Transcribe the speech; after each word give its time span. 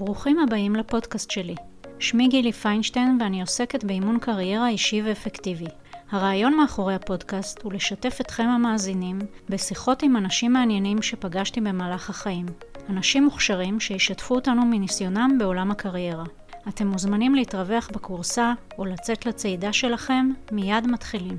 ברוכים 0.00 0.38
הבאים 0.38 0.76
לפודקאסט 0.76 1.30
שלי. 1.30 1.54
שמי 1.98 2.28
גילי 2.28 2.52
פיינשטיין 2.52 3.18
ואני 3.20 3.40
עוסקת 3.40 3.84
באימון 3.84 4.18
קריירה 4.18 4.68
אישי 4.68 5.02
ואפקטיבי. 5.02 5.66
הרעיון 6.10 6.56
מאחורי 6.56 6.94
הפודקאסט 6.94 7.62
הוא 7.62 7.72
לשתף 7.72 8.18
אתכם 8.20 8.42
המאזינים 8.42 9.18
בשיחות 9.48 10.02
עם 10.02 10.16
אנשים 10.16 10.52
מעניינים 10.52 11.02
שפגשתי 11.02 11.60
במהלך 11.60 12.10
החיים. 12.10 12.46
אנשים 12.90 13.24
מוכשרים 13.24 13.80
שישתפו 13.80 14.34
אותנו 14.34 14.66
מניסיונם 14.66 15.36
בעולם 15.38 15.70
הקריירה. 15.70 16.24
אתם 16.68 16.86
מוזמנים 16.86 17.34
להתרווח 17.34 17.90
בקורסה 17.92 18.52
או 18.78 18.84
לצאת 18.84 19.26
לצעידה 19.26 19.72
שלכם, 19.72 20.30
מיד 20.52 20.86
מתחילים. 20.86 21.38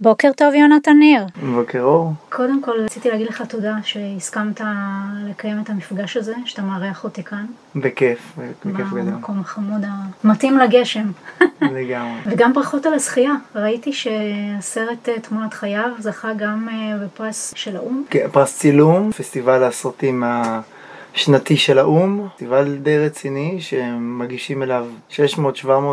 בוקר 0.00 0.30
טוב 0.36 0.54
יונתן 0.54 0.96
ניר. 0.98 1.26
בוקר 1.54 1.80
אור. 1.80 2.12
קודם 2.28 2.62
כל 2.62 2.80
רציתי 2.80 3.10
להגיד 3.10 3.26
לך 3.26 3.42
תודה 3.42 3.74
שהסכמת 3.82 4.60
לקיים 5.28 5.60
את 5.64 5.70
המפגש 5.70 6.16
הזה, 6.16 6.34
שאתה 6.44 6.62
מארח 6.62 7.04
אותי 7.04 7.22
כאן. 7.22 7.46
בכיף, 7.76 8.38
בכיף 8.64 8.86
גדול. 8.86 9.00
במקום 9.00 9.40
החמוד 9.40 9.80
המתאים 10.24 10.58
לגשם. 10.58 11.06
לגמרי. 11.60 12.20
וגם 12.26 12.52
ברכות 12.52 12.86
על 12.86 12.94
הזכייה, 12.94 13.32
ראיתי 13.54 13.92
שהסרט 13.92 15.08
אה, 15.08 15.20
תמונת 15.20 15.54
חייו 15.54 15.90
זכה 15.98 16.32
גם 16.36 16.68
אה, 16.68 16.98
בפרס 17.04 17.52
של 17.56 17.76
האו"ם. 17.76 18.04
כן, 18.10 18.26
פרס 18.32 18.58
צילום, 18.58 19.12
פסטיבל 19.12 19.64
הסרטים 19.64 20.24
השנתי 21.18 21.56
של 21.56 21.78
האו"ם, 21.78 22.28
פסטיבל 22.32 22.78
די 22.82 22.98
רציני 22.98 23.60
שמגישים 23.60 24.62
אליו 24.62 24.86
600-700 25.10 25.16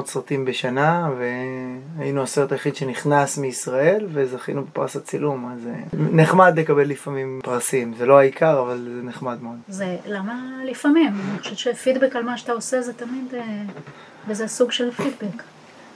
סרטים 0.05 0.45
בשנה 0.45 1.09
והיינו 1.17 2.23
הסרט 2.23 2.51
היחיד 2.51 2.75
שנכנס 2.75 3.37
מישראל 3.37 4.07
וזכינו 4.13 4.63
בפרס 4.63 4.95
הצילום, 4.95 5.51
אז 5.53 5.67
אה, 5.67 5.73
נחמד 5.93 6.59
לקבל 6.59 6.87
לפעמים 6.87 7.39
פרסים, 7.43 7.93
זה 7.97 8.05
לא 8.05 8.19
העיקר 8.19 8.61
אבל 8.61 8.87
זה 8.95 9.03
נחמד 9.03 9.43
מאוד. 9.43 9.55
זה 9.67 9.97
למה 10.07 10.33
לפעמים? 10.65 11.13
אני 11.31 11.39
חושבת 11.39 11.57
שפידבק 11.57 12.15
על 12.15 12.23
מה 12.23 12.37
שאתה 12.37 12.51
עושה 12.51 12.81
זה 12.81 12.93
תמיד, 12.93 13.33
וזה 14.27 14.47
סוג 14.47 14.71
של 14.71 14.91
פידבק. 14.91 15.43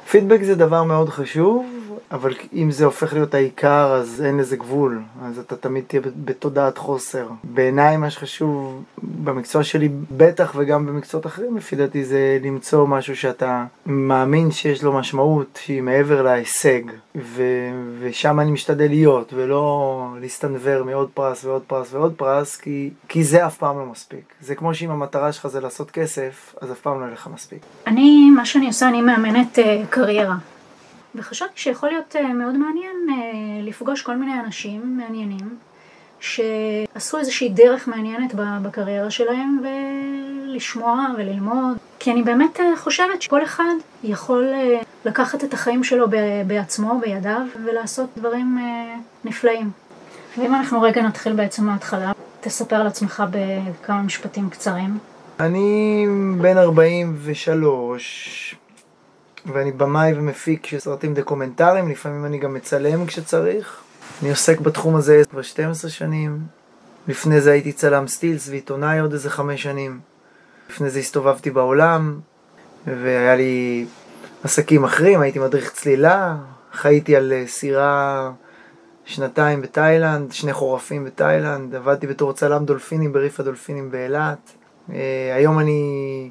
פידבק 0.09 0.43
זה 0.43 0.55
דבר 0.55 0.83
מאוד 0.83 1.09
חשוב, 1.09 1.78
אבל 2.11 2.33
אם 2.53 2.71
זה 2.71 2.85
הופך 2.85 3.13
להיות 3.13 3.33
העיקר 3.33 3.93
אז 3.93 4.23
אין 4.25 4.37
לזה 4.37 4.57
גבול, 4.57 5.01
אז 5.23 5.39
אתה 5.39 5.55
תמיד 5.55 5.83
תהיה 5.87 6.01
בתודעת 6.25 6.77
חוסר. 6.77 7.27
בעיניי 7.43 7.97
מה 7.97 8.09
שחשוב 8.09 8.83
במקצוע 9.03 9.63
שלי 9.63 9.89
בטח 10.17 10.53
וגם 10.55 10.85
במקצועות 10.85 11.25
אחרים 11.25 11.57
לפי 11.57 11.75
דעתי 11.75 12.05
זה 12.05 12.37
למצוא 12.43 12.87
משהו 12.87 13.15
שאתה 13.15 13.65
מאמין 13.85 14.51
שיש 14.51 14.83
לו 14.83 14.93
משמעות 14.93 15.59
שהיא 15.63 15.81
מעבר 15.81 16.21
להישג, 16.21 16.81
ו- 17.15 17.71
ושם 17.99 18.39
אני 18.39 18.51
משתדל 18.51 18.87
להיות 18.87 19.33
ולא 19.33 20.05
להסתנוור 20.21 20.83
מעוד 20.83 21.09
פרס 21.13 21.45
ועוד 21.45 21.61
פרס 21.67 21.93
ועוד 21.93 22.13
פרס 22.17 22.55
כי, 22.55 22.89
כי 23.07 23.23
זה 23.23 23.45
אף 23.45 23.57
פעם 23.57 23.79
לא 23.79 23.85
מספיק. 23.85 24.33
זה 24.41 24.55
כמו 24.55 24.73
שאם 24.73 24.91
המטרה 24.91 25.31
שלך 25.31 25.47
זה 25.47 25.59
לעשות 25.59 25.91
כסף, 25.91 26.55
אז 26.61 26.71
אף 26.71 26.79
פעם 26.79 26.99
לא 26.99 27.05
יהיה 27.05 27.13
לך 27.13 27.27
מספיק. 27.33 27.59
אני, 27.87 28.29
מה 28.35 28.45
שאני 28.45 28.67
עושה, 28.67 28.87
אני 28.87 29.01
מאמנת 29.01 29.57
uh, 29.57 29.61
קריירה. 29.89 30.35
וחשבתי 31.15 31.51
שיכול 31.55 31.89
להיות 31.89 32.15
אה, 32.15 32.33
מאוד 32.33 32.57
מעניין 32.57 32.95
אה, 33.09 33.15
לפגוש 33.63 34.01
כל 34.01 34.15
מיני 34.15 34.39
אנשים 34.39 34.97
מעניינים 34.97 35.57
שעשו 36.19 37.17
איזושהי 37.17 37.49
דרך 37.49 37.87
מעניינת 37.87 38.33
בקריירה 38.35 39.11
שלהם 39.11 39.61
ולשמוע 39.63 41.07
וללמוד. 41.17 41.77
כי 41.99 42.11
אני 42.11 42.23
באמת 42.23 42.59
אה, 42.59 42.77
חושבת 42.77 43.21
שכל 43.21 43.43
אחד 43.43 43.73
יכול 44.03 44.53
לקחת 45.05 45.43
את 45.43 45.53
החיים 45.53 45.83
שלו 45.83 46.07
בעצמו, 46.47 46.99
בידיו, 47.01 47.41
ולעשות 47.65 48.09
דברים 48.17 48.57
נפלאים. 49.23 49.71
ואם 50.37 50.55
אנחנו 50.55 50.81
רגע 50.81 51.01
נתחיל 51.01 51.33
בעצם 51.33 51.65
מההתחלה, 51.65 52.11
תספר 52.41 52.75
על 52.75 52.87
עצמך 52.87 53.23
בכמה 53.31 54.01
משפטים 54.01 54.49
קצרים. 54.49 54.97
אני 55.39 56.05
בן 56.41 56.57
43, 56.57 58.55
ואני 59.53 59.71
במאי 59.71 60.13
ומפיק 60.15 60.65
של 60.65 60.79
סרטים 60.79 61.13
דוקומנטריים, 61.13 61.89
לפעמים 61.89 62.25
אני 62.25 62.37
גם 62.37 62.53
מצלם 62.53 63.05
כשצריך. 63.05 63.83
אני 64.21 64.29
עוסק 64.29 64.59
בתחום 64.59 64.95
הזה 64.95 65.21
כבר 65.31 65.41
12 65.41 65.91
שנים. 65.91 66.39
לפני 67.07 67.41
זה 67.41 67.51
הייתי 67.51 67.71
צלם 67.71 68.07
סטילס 68.07 68.49
ועיתונאי 68.49 68.99
עוד 68.99 69.13
איזה 69.13 69.29
חמש 69.29 69.63
שנים. 69.63 69.99
לפני 70.69 70.89
זה 70.89 70.99
הסתובבתי 70.99 71.49
בעולם, 71.51 72.19
והיה 72.87 73.35
לי 73.35 73.85
עסקים 74.43 74.83
אחרים, 74.83 75.21
הייתי 75.21 75.39
מדריך 75.39 75.71
צלילה, 75.71 76.37
חייתי 76.73 77.15
על 77.15 77.33
אה, 77.33 77.43
סירה 77.47 78.31
שנתיים 79.05 79.61
בתאילנד, 79.61 80.31
שני 80.31 80.53
חורפים 80.53 81.05
בתאילנד, 81.05 81.75
עבדתי 81.75 82.07
בתור 82.07 82.33
צלם 82.33 82.65
דולפינים 82.65 83.13
בריף 83.13 83.39
הדולפינים 83.39 83.91
באילת. 83.91 84.51
אה, 84.93 85.35
היום 85.35 85.59
אני 85.59 86.29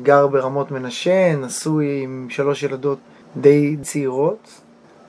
גר 0.00 0.26
ברמות 0.26 0.70
מנשה, 0.70 1.36
נשוי 1.36 2.00
עם 2.02 2.26
שלוש 2.30 2.62
ילדות 2.62 2.98
די 3.36 3.76
צעירות, 3.82 4.60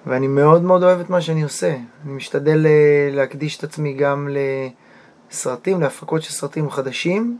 ואני 0.07 0.27
מאוד 0.27 0.63
מאוד 0.63 0.83
אוהב 0.83 0.99
את 0.99 1.09
מה 1.09 1.21
שאני 1.21 1.43
עושה. 1.43 1.75
אני 2.05 2.13
משתדל 2.13 2.65
אה, 2.65 3.09
להקדיש 3.11 3.57
את 3.57 3.63
עצמי 3.63 3.93
גם 3.93 4.29
לסרטים, 5.31 5.81
להפקות 5.81 6.21
של 6.21 6.31
סרטים 6.31 6.69
חדשים, 6.69 7.37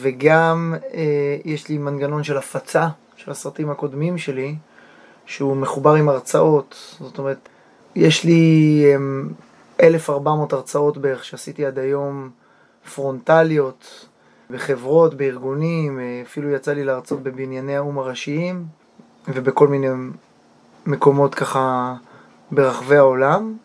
וגם 0.00 0.74
אה, 0.94 1.36
יש 1.44 1.68
לי 1.68 1.78
מנגנון 1.78 2.24
של 2.24 2.36
הפצה 2.36 2.88
של 3.16 3.30
הסרטים 3.30 3.70
הקודמים 3.70 4.18
שלי, 4.18 4.54
שהוא 5.26 5.56
מחובר 5.56 5.94
עם 5.94 6.08
הרצאות. 6.08 6.96
זאת 7.00 7.18
אומרת, 7.18 7.48
יש 7.94 8.24
לי 8.24 8.82
אה, 8.84 9.86
1,400 9.86 10.52
הרצאות 10.52 10.98
בערך 10.98 11.24
שעשיתי 11.24 11.66
עד 11.66 11.78
היום, 11.78 12.30
פרונטליות, 12.94 14.06
בחברות, 14.50 15.14
בארגונים, 15.14 16.00
אה, 16.00 16.22
אפילו 16.26 16.50
יצא 16.50 16.72
לי 16.72 16.84
להרצות 16.84 17.22
בבנייני 17.22 17.76
האו"ם 17.76 17.98
הראשיים 17.98 18.64
ובכל 19.28 19.68
מיני 19.68 19.88
מקומות 20.86 21.34
ככה 21.34 21.94
ברחבי 22.50 22.96
העולם. 22.96 23.56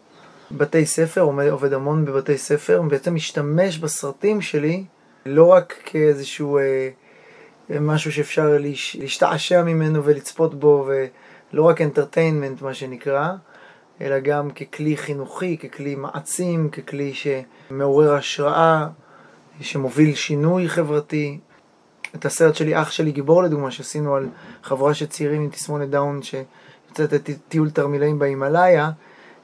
בתי 0.52 0.86
ספר, 0.86 1.22
עומד, 1.22 1.48
עובד 1.48 1.74
המון 1.74 2.06
בבתי 2.06 2.38
ספר, 2.38 2.82
בעצם 2.82 3.16
משתמש 3.16 3.78
בסרטים 3.78 4.42
שלי 4.42 4.84
לא 5.26 5.46
רק 5.48 5.76
כאיזשהו 5.86 6.58
אה, 6.58 6.90
משהו 7.82 8.12
שאפשר 8.12 8.58
להש, 8.60 8.96
להשתעשע 8.96 9.64
ממנו 9.64 10.04
ולצפות 10.04 10.60
בו 10.60 10.88
ולא 10.88 11.64
רק 11.64 11.82
אנטרטיינמנט 11.82 12.62
מה 12.62 12.74
שנקרא, 12.74 13.32
אלא 14.02 14.20
גם 14.20 14.52
ככלי 14.52 14.98
חינוכי, 14.98 15.58
ככלי 15.58 15.96
מעצים, 15.96 16.70
ככלי 16.70 17.14
שמעורר 17.14 18.14
השראה, 18.14 18.88
שמוביל 19.62 20.16
שינוי 20.16 20.70
חברתי. 20.70 21.40
את 22.16 22.26
הסרט 22.26 22.56
שלי, 22.56 22.82
אח 22.82 22.92
שלי 22.92 23.12
גיבור 23.12 23.44
לדוגמה, 23.44 23.72
שעשינו 23.72 24.16
על 24.16 24.30
חבורה 24.64 24.94
של 24.94 25.06
צעירים 25.06 25.42
עם 25.42 25.50
תסמונת 25.50 25.90
דאון 25.90 26.20
שיוצאת 26.24 27.30
לטיול 27.30 27.70
תרמילאים 27.70 28.20
בהימאליה, 28.20 28.92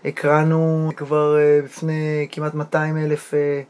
הקראנו 0.06 0.91
כבר 0.95 1.38
אה, 1.38 1.59
בפני 1.63 2.27
כמעט 2.31 2.53
200 2.53 2.97
אלף 2.97 3.33
אה, 3.33 3.61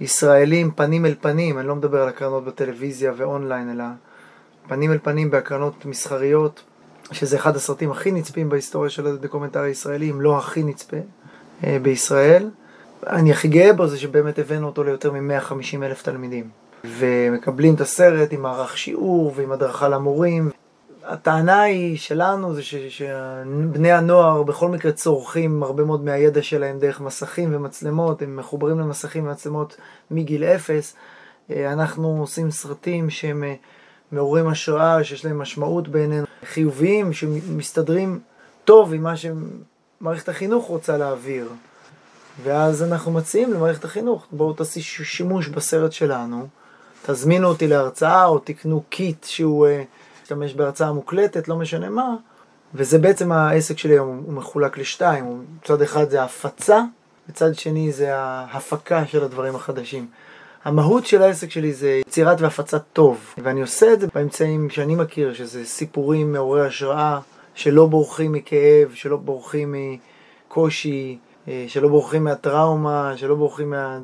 ישראלים 0.00 0.70
פנים 0.70 1.06
אל 1.06 1.14
פנים, 1.20 1.58
אני 1.58 1.68
לא 1.68 1.76
מדבר 1.76 2.02
על 2.02 2.08
הקרנות 2.08 2.44
בטלוויזיה 2.44 3.12
ואונליין, 3.16 3.70
אלא 3.70 3.84
פנים 4.68 4.92
אל 4.92 4.98
פנים 5.02 5.30
בהקרנות 5.30 5.86
מסחריות, 5.86 6.62
שזה 7.12 7.36
אחד 7.36 7.56
הסרטים 7.56 7.90
הכי 7.90 8.12
נצפים 8.12 8.48
בהיסטוריה 8.48 8.90
של 8.90 9.06
הדוקומנטרי 9.06 9.68
הישראלי, 9.68 10.10
אם 10.10 10.20
לא 10.20 10.38
הכי 10.38 10.62
נצפה 10.62 10.96
אה, 11.64 11.78
בישראל. 11.82 12.50
אני 13.06 13.32
הכי 13.32 13.48
גאה 13.48 13.72
בו 13.72 13.86
זה 13.86 13.98
שבאמת 13.98 14.38
הבאנו 14.38 14.66
אותו 14.66 14.84
ליותר 14.84 15.12
מ-150 15.12 15.82
אלף 15.82 16.02
תלמידים. 16.02 16.48
ומקבלים 16.84 17.74
את 17.74 17.80
הסרט 17.80 18.32
עם 18.32 18.42
מערך 18.42 18.78
שיעור 18.78 19.32
ועם 19.36 19.52
הדרכה 19.52 19.88
למורים. 19.88 20.50
הטענה 21.04 21.62
היא 21.62 21.98
שלנו 21.98 22.54
זה 22.54 22.62
שבני 22.62 23.92
הנוער 23.92 24.42
בכל 24.42 24.68
מקרה 24.68 24.92
צורכים 24.92 25.62
הרבה 25.62 25.84
מאוד 25.84 26.04
מהידע 26.04 26.42
שלהם 26.42 26.78
דרך 26.78 27.00
מסכים 27.00 27.54
ומצלמות, 27.54 28.22
הם 28.22 28.36
מחוברים 28.36 28.80
למסכים 28.80 29.26
ומצלמות 29.26 29.76
מגיל 30.10 30.44
אפס. 30.44 30.96
אנחנו 31.50 32.16
עושים 32.20 32.50
סרטים 32.50 33.10
שהם 33.10 33.44
מעוררים 34.12 34.48
השראה, 34.48 35.04
שיש 35.04 35.24
להם 35.24 35.38
משמעות 35.38 35.88
בעינינו, 35.88 36.26
חיוביים, 36.44 37.12
שמסתדרים 37.12 38.20
טוב 38.64 38.92
עם 38.92 39.02
מה 39.02 39.14
שמערכת 39.16 40.28
החינוך 40.28 40.66
רוצה 40.66 40.96
להעביר. 40.96 41.48
ואז 42.42 42.82
אנחנו 42.82 43.12
מציעים 43.12 43.52
למערכת 43.52 43.84
החינוך, 43.84 44.26
בואו 44.32 44.52
תעשי 44.52 44.80
שימוש 44.82 45.48
בסרט 45.48 45.92
שלנו, 45.92 46.46
תזמינו 47.06 47.48
אותי 47.48 47.68
להרצאה 47.68 48.24
או 48.24 48.38
תקנו 48.38 48.82
קיט 48.88 49.24
שהוא 49.24 49.66
משתמש 50.22 50.52
uh, 50.52 50.56
בהרצאה 50.56 50.92
מוקלטת, 50.92 51.48
לא 51.48 51.56
משנה 51.56 51.90
מה, 51.90 52.16
וזה 52.74 52.98
בעצם 52.98 53.32
העסק 53.32 53.78
שלי 53.78 53.92
היום, 53.92 54.22
הוא 54.26 54.32
מחולק 54.32 54.78
לשתיים, 54.78 55.44
מצד 55.62 55.82
אחד 55.82 56.10
זה 56.10 56.22
ההפצה, 56.22 56.82
מצד 57.28 57.54
שני 57.54 57.92
זה 57.92 58.16
ההפקה 58.16 59.06
של 59.06 59.24
הדברים 59.24 59.56
החדשים. 59.56 60.06
המהות 60.64 61.06
של 61.06 61.22
העסק 61.22 61.50
שלי 61.50 61.72
זה 61.72 62.00
יצירת 62.06 62.40
והפצת 62.40 62.82
טוב, 62.92 63.34
ואני 63.38 63.60
עושה 63.60 63.92
את 63.92 64.00
זה 64.00 64.06
באמצעים 64.14 64.70
שאני 64.70 64.94
מכיר, 64.94 65.34
שזה 65.34 65.64
סיפורים 65.64 66.32
מעוררי 66.32 66.66
השראה, 66.66 67.20
שלא 67.54 67.86
בורחים 67.86 68.32
מכאב, 68.32 68.90
שלא 68.94 69.16
בורחים 69.16 69.72
מ... 69.72 69.96
אה, 71.48 71.64
שלא 71.68 71.88
בורחים 71.88 72.24
מהטראומה, 72.24 73.12
שלא 73.16 73.34
בורחים 73.34 73.70
מה... 73.70 73.98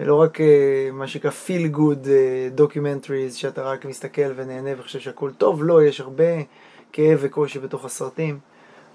לא 0.00 0.14
רק 0.14 0.40
אה, 0.40 0.88
מה 0.92 1.06
שנקרא 1.06 1.30
feel 1.46 1.76
good 1.76 2.06
documentaries, 2.60 3.34
שאתה 3.34 3.62
רק 3.62 3.84
מסתכל 3.84 4.32
ונהנה 4.36 4.70
וחושב 4.78 4.98
שהכל 4.98 5.30
טוב, 5.38 5.64
לא, 5.64 5.84
יש 5.84 6.00
הרבה 6.00 6.24
כאב 6.92 7.18
וקושי 7.20 7.58
בתוך 7.58 7.84
הסרטים, 7.84 8.38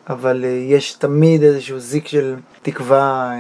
אבל 0.10 0.46
יש 0.70 0.94
תמיד 0.94 1.44
איזשהו 1.44 1.80
זיק 1.80 2.08
של 2.08 2.36
תקווה, 2.62 3.32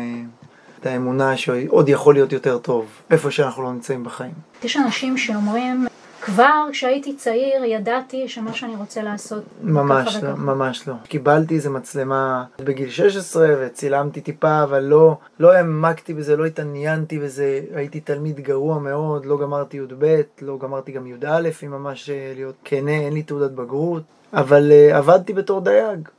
את 0.86 0.86
האמונה 0.86 1.38
שעוד 1.38 1.90
יכול 1.90 2.13
להיות 2.13 2.34
יותר 2.34 2.58
טוב, 2.58 2.86
איפה 3.12 3.31
שאנחנו 3.31 3.63
לא 3.63 3.74
נמצאים 3.74 4.04
בחיים. 4.04 4.34
יש 4.63 4.78
אנשים 4.78 5.18
שאומרים, 5.18 5.88
כבר 6.25 6.68
כשהייתי 6.72 7.16
צעיר 7.16 7.63
ידעתי 7.63 8.27
שמה 8.27 8.54
שאני 8.54 8.75
רוצה 8.75 9.04
לעשות 9.04 9.44
ממש 9.62 10.16
לא, 10.16 10.19
וככה. 10.19 10.36
ממש 10.42 10.88
לא. 10.88 10.94
קיבלתי 11.04 11.56
איזה 11.56 11.69
מצלמה 11.69 12.44
בגיל 12.60 12.89
16 12.89 13.48
וצילמתי 13.60 14.22
טיפה, 14.22 14.63
אבל 14.63 14.83
לא, 14.83 15.18
לא 15.39 15.54
העמקתי 15.54 16.13
בזה, 16.13 16.38
לא 16.38 16.45
התעניינתי 16.45 17.19
בזה, 17.19 17.62
הייתי 17.75 18.00
תלמיד 18.00 18.39
גרוע 18.39 18.80
מאוד, 18.80 19.25
לא 19.25 19.38
גמרתי 19.38 19.77
י"ב, 19.77 20.22
לא 20.42 20.57
גמרתי 20.57 20.92
גם 20.92 21.07
י"א, 21.07 21.50
אם 21.66 21.72
ממש 21.72 22.10
אה, 22.10 22.31
להיות 22.36 22.56
כנה, 22.63 22.92
אין 22.92 23.13
לי 23.13 23.24
תעודת 23.24 23.51
בגרות, 23.51 24.04
אבל 24.33 24.72
uh, 24.72 24.95
עבדתי 24.95 25.33
בתור 25.33 25.62
דייג. 25.62 26.10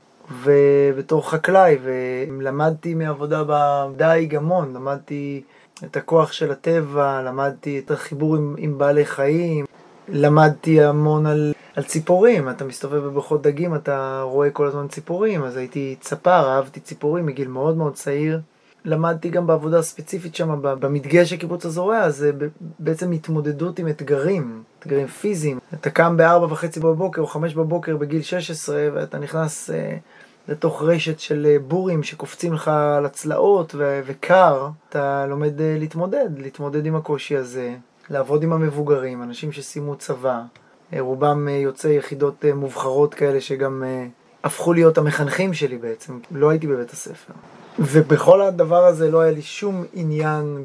ובתור 0.43 1.31
חקלאי, 1.31 1.79
ולמדתי 1.83 2.95
מעבודה 2.95 3.43
בדייג 3.47 4.35
המון, 4.35 4.73
למדתי 4.75 5.43
את 5.85 5.97
הכוח 5.97 6.33
של 6.33 6.51
הטבע, 6.51 7.23
למדתי 7.23 7.79
את 7.79 7.91
החיבור 7.91 8.37
עם, 8.37 8.55
עם 8.59 8.79
בעלי 8.79 9.05
חיים, 9.05 9.65
למדתי 10.09 10.83
המון 10.83 11.27
על, 11.27 11.53
על 11.77 11.83
ציפורים, 11.83 12.49
אתה 12.49 12.65
מסתובב 12.65 12.99
בבריכות 12.99 13.43
דגים, 13.43 13.75
אתה 13.75 14.23
רואה 14.25 14.51
כל 14.51 14.67
הזמן 14.67 14.89
ציפורים, 14.89 15.45
אז 15.45 15.57
הייתי 15.57 15.97
צפר, 16.01 16.49
אהבתי 16.49 16.81
ציפורים 16.81 17.27
מגיל 17.27 17.49
מאוד 17.49 17.77
מאוד 17.77 17.95
צעיר. 17.95 18.41
למדתי 18.85 19.29
גם 19.29 19.47
בעבודה 19.47 19.83
ספציפית 19.83 20.35
שם 20.35 20.59
במדגה 20.63 21.27
של 21.27 21.37
קיבוץ 21.37 21.67
הזורע, 21.67 22.11
זה 22.11 22.33
בעצם 22.79 23.13
התמודדות 23.13 23.79
עם 23.79 23.89
אתגרים, 23.89 24.63
אתגרים 24.79 25.07
פיזיים. 25.07 25.59
אתה 25.75 25.91
קם 25.91 26.17
בארבע 26.17 26.53
וחצי 26.53 26.81
בבוקר 26.81 27.23
או 27.23 27.27
חמש 27.27 27.55
בבוקר 27.55 27.97
בגיל 27.97 28.23
16 28.23 28.89
ואתה 28.95 29.19
נכנס 29.19 29.71
אה, 29.71 29.97
לתוך 30.49 30.83
רשת 30.83 31.21
של 31.21 31.47
אה, 31.51 31.57
בורים 31.59 32.03
שקופצים 32.03 32.53
לך 32.55 32.69
על 32.69 33.07
הצלעות 33.07 33.75
ו- 33.75 34.01
וקר, 34.07 34.69
אתה 34.89 35.27
לומד 35.27 35.61
אה, 35.61 35.77
להתמודד, 35.79 36.29
להתמודד 36.39 36.87
עם 36.87 36.97
הקושי 36.97 37.37
הזה, 37.37 37.75
לעבוד 38.11 38.43
עם 38.43 38.53
המבוגרים, 38.53 39.23
אנשים 39.23 39.53
שסיימו 39.53 39.97
צבא, 39.97 40.43
אה, 40.93 41.01
רובם 41.01 41.49
אה, 41.49 41.53
יוצאי 41.53 41.95
יחידות 41.95 42.45
אה, 42.45 42.55
מובחרות 42.55 43.15
כאלה 43.15 43.41
שגם 43.41 43.85
הפכו 44.45 44.73
להיות 44.73 44.99
המחנכים 44.99 45.55
שלי 45.55 45.79
בעצם, 45.79 46.19
לא 46.31 46.51
הייתי 46.51 46.67
בבית 46.67 46.91
הספר. 46.91 47.33
ובכל 47.79 48.43
הדבר 48.43 48.85
הזה 48.85 49.11
לא 49.11 49.21
היה 49.21 49.33
לי 49.33 49.43
שום 49.43 49.85
עניין. 49.95 50.65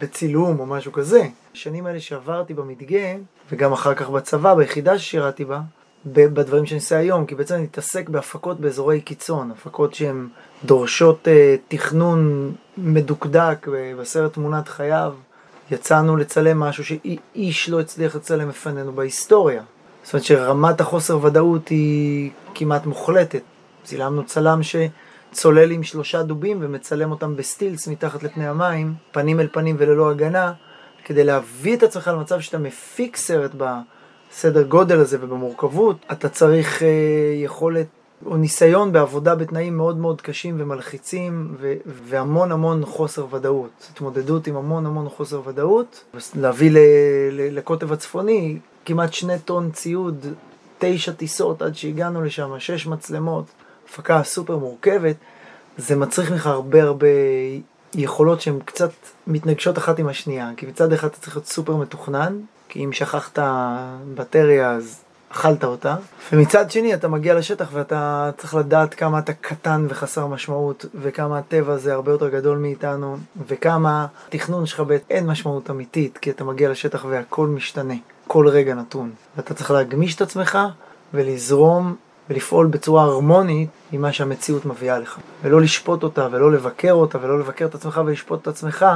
בצילום 0.00 0.60
או 0.60 0.66
משהו 0.66 0.92
כזה. 0.92 1.28
השנים 1.54 1.86
האלה 1.86 2.00
שעברתי 2.00 2.54
במדגה, 2.54 3.16
וגם 3.52 3.72
אחר 3.72 3.94
כך 3.94 4.10
בצבא, 4.10 4.54
ביחידה 4.54 4.98
ששירתי 4.98 5.44
בה, 5.44 5.60
בדברים 6.06 6.66
שאני 6.66 6.78
עושה 6.78 6.98
היום, 6.98 7.26
כי 7.26 7.34
בעצם 7.34 7.54
אני 7.54 7.62
מתעסק 7.62 8.08
בהפקות 8.08 8.60
באזורי 8.60 9.00
קיצון, 9.00 9.50
הפקות 9.50 9.94
שהן 9.94 10.28
דורשות 10.64 11.28
תכנון 11.68 12.52
מדוקדק 12.78 13.66
בסרט 13.98 14.32
תמונת 14.32 14.68
חייו. 14.68 15.14
יצאנו 15.70 16.16
לצלם 16.16 16.60
משהו 16.60 16.84
שאיש 16.84 17.68
לא 17.68 17.80
הצליח 17.80 18.16
לצלם 18.16 18.48
לפנינו 18.48 18.92
בהיסטוריה. 18.92 19.62
זאת 20.02 20.12
אומרת 20.12 20.24
שרמת 20.24 20.80
החוסר 20.80 21.24
ודאות 21.24 21.68
היא 21.68 22.30
כמעט 22.54 22.86
מוחלטת. 22.86 23.42
צילמנו 23.84 24.24
צלם 24.24 24.60
שצולל 24.62 25.70
עם 25.70 25.82
שלושה 25.82 26.22
דובים 26.22 26.58
ומצלם 26.60 27.10
אותם 27.10 27.36
בסטילס 27.36 27.88
מתחת 27.88 28.22
לפני 28.22 28.46
המים, 28.46 28.94
פנים 29.12 29.40
אל 29.40 29.48
פנים 29.52 29.76
וללא 29.78 30.10
הגנה, 30.10 30.52
כדי 31.04 31.24
להביא 31.24 31.76
את 31.76 31.82
עצמך 31.82 32.08
למצב 32.08 32.40
שאתה 32.40 32.58
מפיק 32.58 33.16
סרט 33.16 33.50
בסדר 33.54 34.62
גודל 34.62 35.00
הזה 35.00 35.18
ובמורכבות, 35.20 35.96
אתה 36.12 36.28
צריך 36.28 36.82
אה, 36.82 36.88
יכולת 37.44 37.86
או 38.26 38.36
ניסיון 38.36 38.92
בעבודה 38.92 39.34
בתנאים 39.34 39.76
מאוד 39.76 39.96
מאוד 39.96 40.20
קשים 40.20 40.54
ומלחיצים 40.58 41.54
ו- 41.60 41.74
והמון 41.86 42.52
המון 42.52 42.86
חוסר 42.86 43.26
ודאות. 43.34 43.88
התמודדות 43.92 44.46
עם 44.46 44.56
המון 44.56 44.86
המון 44.86 45.08
חוסר 45.08 45.40
ודאות. 45.48 46.04
להביא 46.34 46.70
ל- 46.70 46.78
ל- 47.32 47.56
לקוטב 47.58 47.92
הצפוני 47.92 48.58
כמעט 48.84 49.12
שני 49.12 49.38
טון 49.38 49.70
ציוד, 49.70 50.26
תשע 50.78 51.12
טיסות 51.12 51.62
עד 51.62 51.74
שהגענו 51.74 52.22
לשם, 52.22 52.50
שש 52.58 52.86
מצלמות, 52.86 53.44
הפקה 53.88 54.22
סופר 54.22 54.56
מורכבת. 54.56 55.16
זה 55.78 55.96
מצריך 55.96 56.30
ממך 56.32 56.46
הרבה 56.46 56.82
הרבה 56.82 57.06
יכולות 57.94 58.40
שהן 58.40 58.58
קצת 58.64 58.90
מתנגשות 59.26 59.78
אחת 59.78 59.98
עם 59.98 60.08
השנייה. 60.08 60.50
כי 60.56 60.66
מצד 60.66 60.92
אחד 60.92 61.08
אתה 61.08 61.16
צריך 61.16 61.36
להיות 61.36 61.46
סופר 61.46 61.76
מתוכנן, 61.76 62.40
כי 62.68 62.84
אם 62.84 62.92
שכחת 62.92 63.38
בטריה 64.14 64.70
אז 64.72 65.00
אכלת 65.32 65.64
אותה, 65.64 65.96
ומצד 66.32 66.70
שני 66.70 66.94
אתה 66.94 67.08
מגיע 67.08 67.34
לשטח 67.34 67.68
ואתה 67.72 68.30
צריך 68.36 68.54
לדעת 68.54 68.94
כמה 68.94 69.18
אתה 69.18 69.32
קטן 69.32 69.86
וחסר 69.88 70.26
משמעות, 70.26 70.84
וכמה 70.94 71.38
הטבע 71.38 71.76
זה 71.76 71.94
הרבה 71.94 72.12
יותר 72.12 72.28
גדול 72.28 72.58
מאיתנו, 72.58 73.16
וכמה 73.48 74.06
התכנון 74.28 74.66
שלך 74.66 74.82
אין 75.10 75.26
משמעות 75.26 75.70
אמיתית, 75.70 76.18
כי 76.18 76.30
אתה 76.30 76.44
מגיע 76.44 76.70
לשטח 76.70 77.04
והכל 77.08 77.46
משתנה, 77.46 77.94
כל 78.26 78.48
רגע 78.48 78.74
נתון. 78.74 79.10
ואתה 79.36 79.54
צריך 79.54 79.70
להגמיש 79.70 80.16
את 80.16 80.20
עצמך 80.20 80.58
ולזרום 81.14 81.96
ולפעול 82.30 82.66
בצורה 82.66 83.02
הרמונית 83.02 83.68
עם 83.92 84.00
מה 84.00 84.12
שהמציאות 84.12 84.66
מביאה 84.66 84.98
לך. 84.98 85.18
ולא 85.42 85.60
לשפוט 85.60 86.02
אותה, 86.02 86.28
ולא 86.30 86.52
לבקר 86.52 86.92
אותה, 86.92 87.18
ולא 87.22 87.38
לבקר 87.40 87.66
את 87.66 87.74
עצמך 87.74 88.00
ולשפוט 88.06 88.42
את 88.42 88.48
עצמך, 88.48 88.86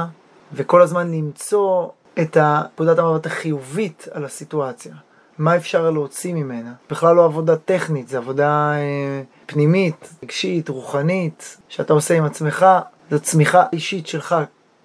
וכל 0.53 0.81
הזמן 0.81 1.11
למצוא 1.11 1.87
את 2.21 2.37
נקודת 2.37 2.99
המבט 2.99 3.25
החיובית 3.25 4.07
על 4.11 4.25
הסיטואציה. 4.25 4.95
מה 5.37 5.55
אפשר 5.55 5.91
להוציא 5.91 6.33
ממנה. 6.33 6.73
בכלל 6.89 7.15
לא 7.15 7.25
עבודה 7.25 7.55
טכנית, 7.55 8.07
זה 8.07 8.17
עבודה 8.17 8.73
אה, 8.73 9.21
פנימית, 9.45 10.09
רגשית, 10.23 10.69
רוחנית, 10.69 11.57
שאתה 11.69 11.93
עושה 11.93 12.17
עם 12.17 12.25
עצמך, 12.25 12.65
זו 13.11 13.19
צמיחה 13.19 13.63
אישית 13.73 14.07
שלך 14.07 14.35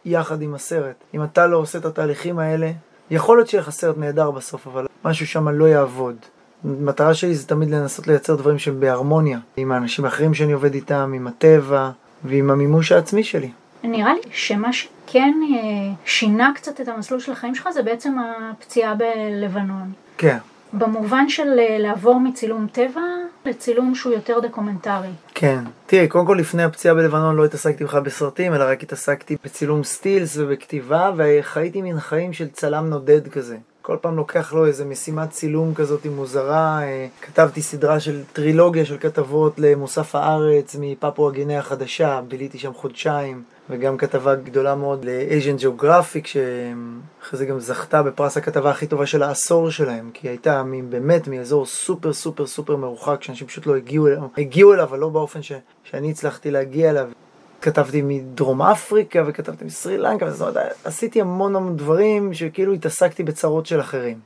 יחד 0.04 0.42
עם 0.42 0.54
הסרט. 0.54 0.94
אם 1.14 1.24
אתה 1.24 1.46
לא 1.46 1.56
עושה 1.56 1.78
את 1.78 1.84
התהליכים 1.84 2.38
האלה, 2.38 2.70
יכול 3.10 3.38
להיות 3.38 3.48
שיהיה 3.48 3.62
לך 3.62 3.70
סרט 3.70 3.98
נהדר 3.98 4.30
בסוף, 4.30 4.66
אבל 4.66 4.86
משהו 5.04 5.26
שם 5.26 5.48
לא 5.48 5.64
יעבוד. 5.64 6.16
המטרה 6.64 7.14
שלי 7.14 7.34
זה 7.34 7.46
תמיד 7.46 7.70
לנסות 7.70 8.06
לייצר 8.06 8.34
דברים 8.34 8.58
שהם 8.58 8.80
בהרמוניה, 8.80 9.38
עם 9.56 9.72
האנשים 9.72 10.04
האחרים 10.04 10.34
שאני 10.34 10.52
עובד 10.52 10.74
איתם, 10.74 11.12
עם 11.16 11.26
הטבע 11.26 11.90
ועם 12.24 12.50
המימוש 12.50 12.92
העצמי 12.92 13.24
שלי. 13.24 13.50
נראה 13.84 14.14
לי 14.14 14.20
שמה 14.30 14.72
שכן 14.72 15.34
אה, 15.42 15.92
שינה 16.04 16.52
קצת 16.54 16.80
את 16.80 16.88
המסלול 16.88 17.20
של 17.20 17.32
החיים 17.32 17.54
שלך 17.54 17.68
זה 17.74 17.82
בעצם 17.82 18.16
הפציעה 18.18 18.94
בלבנון. 18.94 19.92
כן. 20.20 20.38
במובן 20.72 21.28
של 21.28 21.58
אה, 21.58 21.78
לעבור 21.78 22.20
מצילום 22.20 22.66
טבע 22.72 23.00
לצילום 23.46 23.94
שהוא 23.94 24.12
יותר 24.12 24.40
דוקומנטרי. 24.40 25.08
כן. 25.34 25.64
תראי, 25.86 26.08
קודם 26.08 26.26
כל 26.26 26.36
לפני 26.40 26.62
הפציעה 26.62 26.94
בלבנון 26.94 27.36
לא 27.36 27.44
התעסקתי 27.44 27.84
בכלל 27.84 28.00
בסרטים, 28.00 28.54
אלא 28.54 28.64
רק 28.64 28.82
התעסקתי 28.82 29.36
בצילום 29.44 29.84
סטילס 29.84 30.36
ובכתיבה, 30.36 31.10
וחייתי 31.16 31.82
מין 31.82 32.00
חיים 32.00 32.32
של 32.32 32.48
צלם 32.48 32.86
נודד 32.86 33.28
כזה. 33.28 33.56
כל 33.82 33.96
פעם 34.00 34.16
לוקח 34.16 34.52
לו 34.52 34.66
איזה 34.66 34.84
משימת 34.84 35.30
צילום 35.30 35.74
כזאת 35.74 36.06
מוזרה. 36.06 36.82
אה, 36.82 37.06
כתבתי 37.20 37.62
סדרה 37.62 38.00
של 38.00 38.22
טרילוגיה 38.32 38.84
של 38.84 38.98
כתבות 38.98 39.54
למוסף 39.58 40.14
הארץ 40.14 40.76
מפפואה 40.80 41.32
גינאה 41.32 41.58
החדשה, 41.58 42.20
ביליתי 42.28 42.58
שם 42.58 42.74
חודשיים. 42.74 43.42
וגם 43.70 43.96
כתבה 43.96 44.34
גדולה 44.34 44.74
מאוד 44.74 45.04
ל-Asian 45.04 45.62
Geographic, 45.62 46.26
שאחרי 46.26 47.38
זה 47.38 47.46
גם 47.46 47.60
זכתה 47.60 48.02
בפרס 48.02 48.36
הכתבה 48.36 48.70
הכי 48.70 48.86
טובה 48.86 49.06
של 49.06 49.22
העשור 49.22 49.70
שלהם, 49.70 50.10
כי 50.14 50.26
היא 50.26 50.30
הייתה 50.30 50.62
באמת 50.88 51.28
מאזור 51.28 51.66
סופר 51.66 52.12
סופר 52.12 52.46
סופר 52.46 52.76
מרוחק, 52.76 53.22
שאנשים 53.22 53.46
פשוט 53.46 53.66
לא 53.66 53.76
הגיעו 53.76 54.06
אליו, 54.06 54.22
הגיעו 54.38 54.74
אליו, 54.74 54.84
אבל 54.84 54.98
לא 54.98 55.08
באופן 55.08 55.42
ש, 55.42 55.52
שאני 55.84 56.10
הצלחתי 56.10 56.50
להגיע 56.50 56.90
אליו. 56.90 57.08
כתבתי 57.62 58.02
מדרום 58.02 58.62
אפריקה 58.62 59.22
וכתבתי 59.26 59.64
מסרי 59.64 59.98
לנקה, 59.98 60.30
זאת 60.30 60.40
אומרת, 60.40 60.72
עשיתי 60.84 61.20
המון 61.20 61.56
המון 61.56 61.76
דברים 61.76 62.34
שכאילו 62.34 62.72
התעסקתי 62.72 63.22
בצרות 63.22 63.66
של 63.66 63.80
אחרים. 63.80 64.18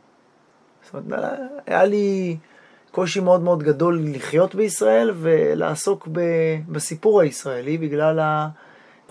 זאת 0.85 0.95
אומרת, 0.95 1.39
היה 1.67 1.85
לי 1.85 2.37
קושי 2.91 3.21
מאוד 3.21 3.41
מאוד 3.41 3.63
גדול 3.63 4.01
לחיות 4.03 4.55
בישראל 4.55 5.11
ולעסוק 5.15 6.09
ב, 6.13 6.21
בסיפור 6.69 7.21
הישראלי 7.21 7.79
בגלל 7.79 8.19
ה... 8.19 8.49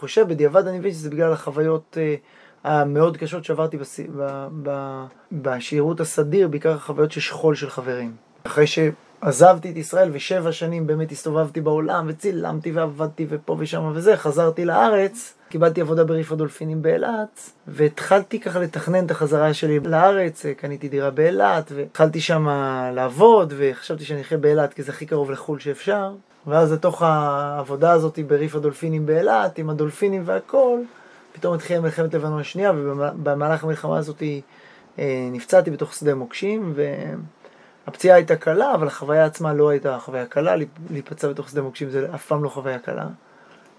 חושב, 0.04 0.28
בדיעבד 0.28 0.68
אני 0.68 0.80
מבין 0.80 0.92
שזה 0.92 1.10
בגלל 1.10 1.34
החוויות 1.34 1.98
uh, 1.98 2.68
המאוד 2.68 3.18
קשות 3.18 3.46
שעברתי 3.46 3.78
בס... 3.78 4.00
ב... 4.00 4.48
ב... 4.64 5.04
בשירות 5.32 6.00
הסדיר, 6.00 6.48
בעיקר 6.48 6.72
החוויות 6.72 7.12
של 7.12 7.22
שכול 7.22 7.56
של 7.56 7.70
חברים. 7.70 8.16
אחרי 8.44 8.66
שעזבתי 8.68 9.72
את 9.72 9.78
ישראל 9.78 10.10
ושבע 10.14 10.52
שנים 10.52 10.88
באמת 10.88 11.12
הסתובבתי 11.12 11.62
בעולם 11.62 12.06
וצילמתי 12.10 12.72
ועבדתי 12.72 13.26
ופה 13.30 13.56
ושם 13.60 13.92
וזה, 13.94 14.18
חזרתי 14.18 14.66
לארץ, 14.66 15.34
קיבלתי 15.50 15.82
עבודה 15.82 16.04
בריף 16.04 16.32
הדולפינים 16.32 16.82
באילת, 16.82 17.52
והתחלתי 17.68 18.40
ככה 18.40 18.60
לתכנן 18.60 19.06
את 19.06 19.12
החזרה 19.12 19.54
שלי 19.54 19.80
לארץ, 19.80 20.46
קניתי 20.58 20.90
דירה 20.90 21.12
באילת, 21.12 21.72
והתחלתי 21.76 22.22
שם 22.22 22.48
לעבוד, 22.94 23.54
וחשבתי 23.58 24.06
שאני 24.06 24.22
אחיה 24.22 24.38
באילת 24.38 24.74
כי 24.74 24.84
זה 24.84 24.92
הכי 24.92 25.06
קרוב 25.06 25.32
לחו"ל 25.32 25.60
שאפשר. 25.60 26.12
ואז 26.48 26.74
לתוך 26.74 27.02
העבודה 27.02 27.92
הזאת 27.92 28.20
בריף 28.28 28.56
הדולפינים 28.56 29.06
באילת, 29.06 29.58
עם 29.58 29.70
הדולפינים 29.70 30.22
והכל, 30.26 30.80
פתאום 31.34 31.54
התחילה 31.54 31.80
מלחמת 31.80 32.14
לבנון 32.14 32.40
השנייה, 32.40 32.72
ובמהלך 32.76 33.64
המלחמה 33.64 33.98
הזאת 33.98 34.24
אה, 35.00 35.28
נפצעתי 35.32 35.72
בתוך 35.72 35.94
שדה 35.94 36.16
מוקשים, 36.16 36.74
והפציעה 37.88 38.16
הייתה 38.16 38.36
קלה, 38.36 38.74
אבל 38.76 38.88
החוויה 38.88 39.26
עצמה 39.26 39.54
לא 39.54 39.70
הייתה 39.70 40.00
חוויה 40.00 40.26
קלה, 40.26 40.56
להיפצע 40.90 41.30
בתוך 41.30 41.50
שדה 41.50 41.62
מוקשים 41.62 41.90
זה 41.90 42.08
אף 42.16 42.26
פעם 42.26 42.44
לא 42.44 42.50
חוויה 42.50 42.80
קלה. 42.80 43.08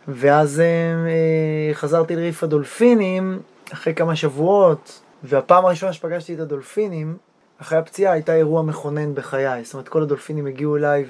ואז 0.09 0.61
אה, 0.61 0.65
אה, 0.65 1.75
חזרתי 1.75 2.17
לריף 2.17 2.43
הדולפינים 2.43 3.39
אחרי 3.73 3.95
כמה 3.95 4.17
שבועות, 4.17 5.01
והפעם 5.25 5.65
הראשונה 5.65 5.93
שפגשתי 5.93 6.35
את 6.35 6.41
הדולפינים, 6.41 7.17
אחרי 7.61 7.79
הפציעה 7.79 8.13
הייתה 8.13 8.35
אירוע 8.35 8.63
מכונן 8.63 9.15
בחיי. 9.15 9.65
זאת 9.65 9.75
אומרת, 9.75 9.89
כל 9.89 10.03
הדולפינים 10.03 10.47
הגיעו 10.47 10.77
אליי 10.77 11.05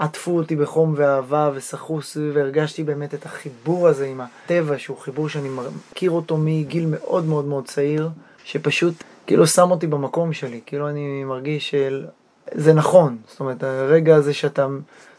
ועטפו 0.00 0.36
אותי 0.36 0.56
בחום 0.56 0.94
ואהבה 0.96 1.50
ושחו 1.54 2.02
סביבי, 2.02 2.30
והרגשתי 2.30 2.84
באמת 2.84 3.14
את 3.14 3.26
החיבור 3.26 3.88
הזה 3.88 4.06
עם 4.06 4.20
הטבע, 4.20 4.78
שהוא 4.78 4.98
חיבור 4.98 5.28
שאני 5.28 5.48
מכיר 5.92 6.10
אותו 6.10 6.36
מגיל 6.36 6.86
מאוד 6.86 7.24
מאוד 7.24 7.44
מאוד 7.44 7.64
צעיר, 7.64 8.08
שפשוט 8.44 8.94
כאילו 9.26 9.46
שם 9.46 9.70
אותי 9.70 9.86
במקום 9.86 10.32
שלי. 10.32 10.60
כאילו 10.66 10.88
אני 10.88 11.24
מרגיש 11.24 11.74
שזה 11.74 12.72
נכון. 12.72 13.16
זאת 13.28 13.40
אומרת, 13.40 13.62
הרגע 13.62 14.16
הזה 14.16 14.34
שאתה 14.34 14.66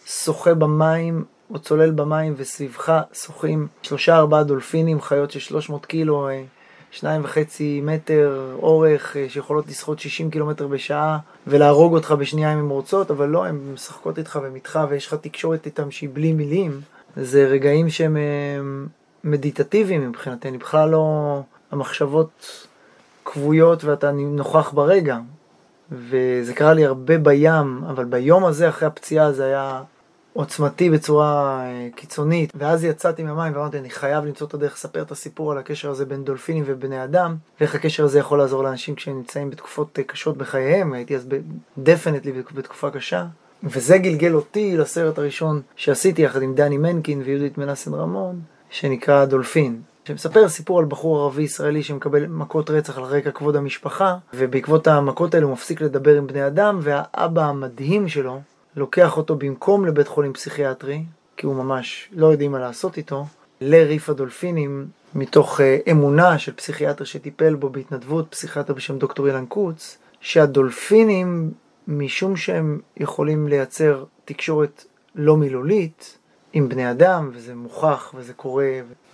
שוחה 0.05 0.53
במים, 0.53 1.23
או 1.53 1.59
צולל 1.59 1.91
במים 1.91 2.33
וסביבך 2.37 3.01
שוחים 3.13 3.67
שלושה 3.81 4.17
ארבעה 4.17 4.43
דולפינים, 4.43 5.01
חיות 5.01 5.31
של 5.31 5.39
300 5.39 5.85
קילו, 5.85 6.29
אה, 6.29 6.43
שניים 6.91 7.23
וחצי 7.23 7.81
מטר 7.83 8.55
אורך, 8.61 9.17
אה, 9.17 9.25
שיכולות 9.29 9.67
לשחות 9.67 9.99
60 9.99 10.31
קילומטר 10.31 10.67
בשעה 10.67 11.17
ולהרוג 11.47 11.93
אותך 11.93 12.11
בשנייה 12.11 12.53
אם 12.53 12.57
הן 12.57 12.69
רוצות, 12.69 13.11
אבל 13.11 13.29
לא, 13.29 13.45
הן 13.45 13.59
משחקות 13.73 14.17
איתך 14.17 14.39
ומתך 14.43 14.79
ויש 14.89 15.07
לך 15.07 15.13
תקשורת 15.13 15.65
איתן 15.65 15.91
שהיא 15.91 16.09
בלי 16.13 16.33
מילים. 16.33 16.81
זה 17.17 17.45
רגעים 17.45 17.89
שהם 17.89 18.17
אה, 18.17 18.21
מדיטטיביים 19.23 20.09
מבחינתני, 20.09 20.57
בכלל 20.57 20.89
לא 20.89 21.41
המחשבות 21.71 22.65
כבויות 23.25 23.83
ואתה 23.83 24.11
נוכח 24.11 24.71
ברגע. 24.71 25.17
וזה 25.91 26.53
קרה 26.53 26.73
לי 26.73 26.85
הרבה 26.85 27.17
בים, 27.17 27.83
אבל 27.89 28.05
ביום 28.05 28.45
הזה 28.45 28.69
אחרי 28.69 28.87
הפציעה 28.87 29.31
זה 29.31 29.45
היה 29.45 29.81
עוצמתי 30.33 30.89
בצורה 30.89 31.61
אה, 31.63 31.87
קיצונית, 31.95 32.51
ואז 32.55 32.83
יצאתי 32.83 33.23
מהמים 33.23 33.53
ואמרתי, 33.55 33.77
אני 33.77 33.89
חייב 33.89 34.25
למצוא 34.25 34.47
את 34.47 34.53
הדרך 34.53 34.73
לספר 34.73 35.01
את 35.01 35.11
הסיפור 35.11 35.51
על 35.51 35.57
הקשר 35.57 35.89
הזה 35.89 36.05
בין 36.05 36.23
דולפינים 36.23 36.63
ובני 36.67 37.03
אדם, 37.03 37.35
ואיך 37.59 37.75
הקשר 37.75 38.03
הזה 38.03 38.19
יכול 38.19 38.37
לעזור 38.37 38.63
לאנשים 38.63 38.95
כשהם 38.95 39.17
נמצאים 39.17 39.49
בתקופות 39.49 39.99
אה, 39.99 40.03
קשות 40.03 40.37
בחייהם, 40.37 40.93
הייתי 40.93 41.15
אז 41.15 41.27
definitely 41.77 42.31
בתקופה 42.31 42.89
קשה. 42.89 43.25
וזה 43.63 43.97
גלגל 43.97 44.33
אותי 44.33 44.77
לסרט 44.77 45.17
הראשון 45.17 45.61
שעשיתי 45.75 46.21
יחד 46.21 46.41
עם 46.41 46.55
דני 46.55 46.77
מנקין 46.77 47.21
ויהודית 47.25 47.57
מנסן 47.57 47.93
רמון, 47.93 48.39
שנקרא 48.69 49.25
דולפין. 49.25 49.81
שמספר 50.05 50.49
סיפור 50.49 50.79
על 50.79 50.85
בחור 50.85 51.19
ערבי 51.19 51.43
ישראלי 51.43 51.83
שמקבל 51.83 52.27
מכות 52.27 52.69
רצח 52.69 52.97
על 52.97 53.03
רקע 53.03 53.31
כבוד 53.31 53.55
המשפחה, 53.55 54.15
ובעקבות 54.33 54.87
המכות 54.87 55.33
האלה 55.33 55.45
הוא 55.45 55.53
מפסיק 55.53 55.81
לדבר 55.81 56.17
עם 56.17 56.27
בני 56.27 56.47
אדם, 56.47 56.79
והאבא 56.81 57.45
המדהים 57.45 58.07
שלו, 58.07 58.41
לוקח 58.75 59.17
אותו 59.17 59.35
במקום 59.35 59.85
לבית 59.85 60.07
חולים 60.07 60.33
פסיכיאטרי, 60.33 61.03
כי 61.37 61.45
הוא 61.45 61.55
ממש 61.55 62.09
לא 62.11 62.27
יודעים 62.27 62.51
מה 62.51 62.59
לעשות 62.59 62.97
איתו, 62.97 63.25
לריף 63.61 64.09
הדולפינים, 64.09 64.87
מתוך 65.15 65.59
uh, 65.59 65.91
אמונה 65.91 66.39
של 66.39 66.53
פסיכיאטר 66.53 67.03
שטיפל 67.03 67.55
בו 67.55 67.69
בהתנדבות, 67.69 68.27
פסיכיאטר 68.29 68.73
בשם 68.73 68.97
דוקטור 68.97 69.27
אילן 69.27 69.45
קוץ, 69.45 69.97
שהדולפינים, 70.21 71.51
משום 71.87 72.35
שהם 72.35 72.79
יכולים 72.97 73.47
לייצר 73.47 74.03
תקשורת 74.25 74.85
לא 75.15 75.37
מילולית, 75.37 76.17
עם 76.53 76.69
בני 76.69 76.91
אדם, 76.91 77.29
וזה 77.33 77.55
מוכח, 77.55 78.11
וזה 78.15 78.33
קורה 78.33 78.65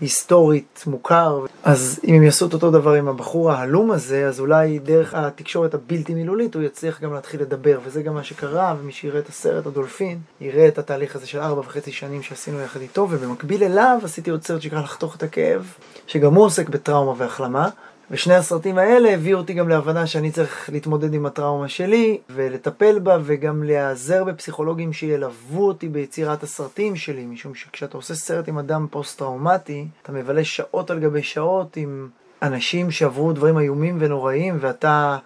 היסטורית, 0.02 0.84
מוכר. 0.88 1.46
אז 1.64 2.00
אם 2.04 2.14
הם 2.14 2.24
יעשו 2.24 2.48
את 2.48 2.54
אותו 2.54 2.72
דבר 2.72 2.94
עם 2.94 3.08
הבחור 3.08 3.52
ההלום 3.52 3.92
הזה, 3.92 4.28
אז 4.28 4.40
אולי 4.40 4.80
דרך 4.80 5.14
התקשורת 5.14 5.74
הבלתי 5.74 6.14
מילולית 6.14 6.56
הוא 6.56 6.64
יצליח 6.64 7.02
גם 7.02 7.14
להתחיל 7.14 7.42
לדבר, 7.42 7.80
וזה 7.84 8.02
גם 8.02 8.14
מה 8.14 8.24
שקרה, 8.24 8.76
ומי 8.80 8.92
שיראה 8.92 9.20
את 9.20 9.30
הסרט 9.30 9.66
הדולפין, 9.66 10.20
יראה 10.42 10.68
את 10.68 10.78
התהליך 10.78 11.16
הזה 11.16 11.28
של 11.28 11.40
ארבע 11.40 11.62
וחצי 11.62 11.92
שנים 11.92 12.24
שעשינו 12.24 12.62
יחד 12.62 12.82
איתו, 12.82 13.08
ובמקביל 13.10 13.64
אליו 13.64 14.00
עשיתי 14.04 14.30
עוד 14.30 14.44
סרט 14.44 14.62
שנקרא 14.62 14.82
לחתוך 14.82 15.16
את 15.16 15.24
הכאב, 15.24 15.74
שגם 16.08 16.34
הוא 16.34 16.46
עוסק 16.46 16.70
בטראומה 16.70 17.14
והחלמה. 17.18 17.70
ושני 18.12 18.36
הסרטים 18.36 18.78
האלה 18.78 19.14
הביאו 19.14 19.38
אותי 19.38 19.54
גם 19.54 19.70
להבנה 19.70 20.08
שאני 20.08 20.32
צריך 20.32 20.70
להתמודד 20.74 21.14
עם 21.14 21.26
הטראומה 21.26 21.68
שלי 21.68 22.18
ולטפל 22.30 23.00
בה 23.00 23.18
וגם 23.24 23.64
להיעזר 23.64 24.24
בפסיכולוגים 24.24 24.94
שילוו 24.94 25.68
אותי 25.68 25.90
ביצירת 25.90 26.44
הסרטים 26.44 26.96
שלי 26.96 27.26
משום 27.26 27.56
שכשאתה 27.56 27.98
עושה 27.98 28.16
סרט 28.16 28.48
עם 28.48 28.58
אדם 28.58 28.88
פוסט-טראומטי 28.92 29.88
אתה 30.04 30.12
מבלה 30.12 30.44
שעות 30.44 30.92
על 30.92 31.00
גבי 31.00 31.24
שעות 31.24 31.78
עם 31.78 32.10
אנשים 32.42 32.92
שעברו 32.92 33.34
דברים 33.34 33.60
איומים 33.60 33.98
ונוראים 34.00 34.58
ואתה 34.62 35.18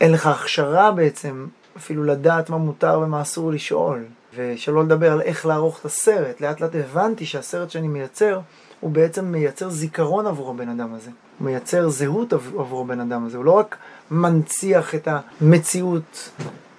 אין 0.00 0.12
לך 0.12 0.26
הכשרה 0.26 0.90
בעצם 0.90 1.46
אפילו 1.76 2.04
לדעת 2.04 2.50
מה 2.50 2.58
מותר 2.58 3.00
ומה 3.02 3.22
אסור 3.22 3.52
לשאול 3.52 4.04
ושלא 4.36 4.84
לדבר 4.84 5.12
על 5.12 5.20
איך 5.20 5.46
לערוך 5.46 5.80
את 5.80 5.84
הסרט 5.84 6.40
לאט 6.40 6.60
לאט 6.60 6.74
הבנתי 6.74 7.26
שהסרט 7.26 7.70
שאני 7.70 7.88
מייצר 7.88 8.40
הוא 8.80 8.90
בעצם 8.90 9.24
מייצר 9.24 9.68
זיכרון 9.68 10.26
עבור 10.26 10.50
הבן 10.50 10.68
אדם 10.68 10.94
הזה. 10.94 11.10
מייצר 11.40 11.88
זהות 11.88 12.32
עבור 12.32 12.80
הבן 12.80 13.00
אדם 13.00 13.26
הזה. 13.26 13.36
הוא 13.36 13.44
לא 13.44 13.52
רק 13.52 13.76
מנציח 14.10 14.94
את 14.94 15.08
המציאות, 15.40 16.30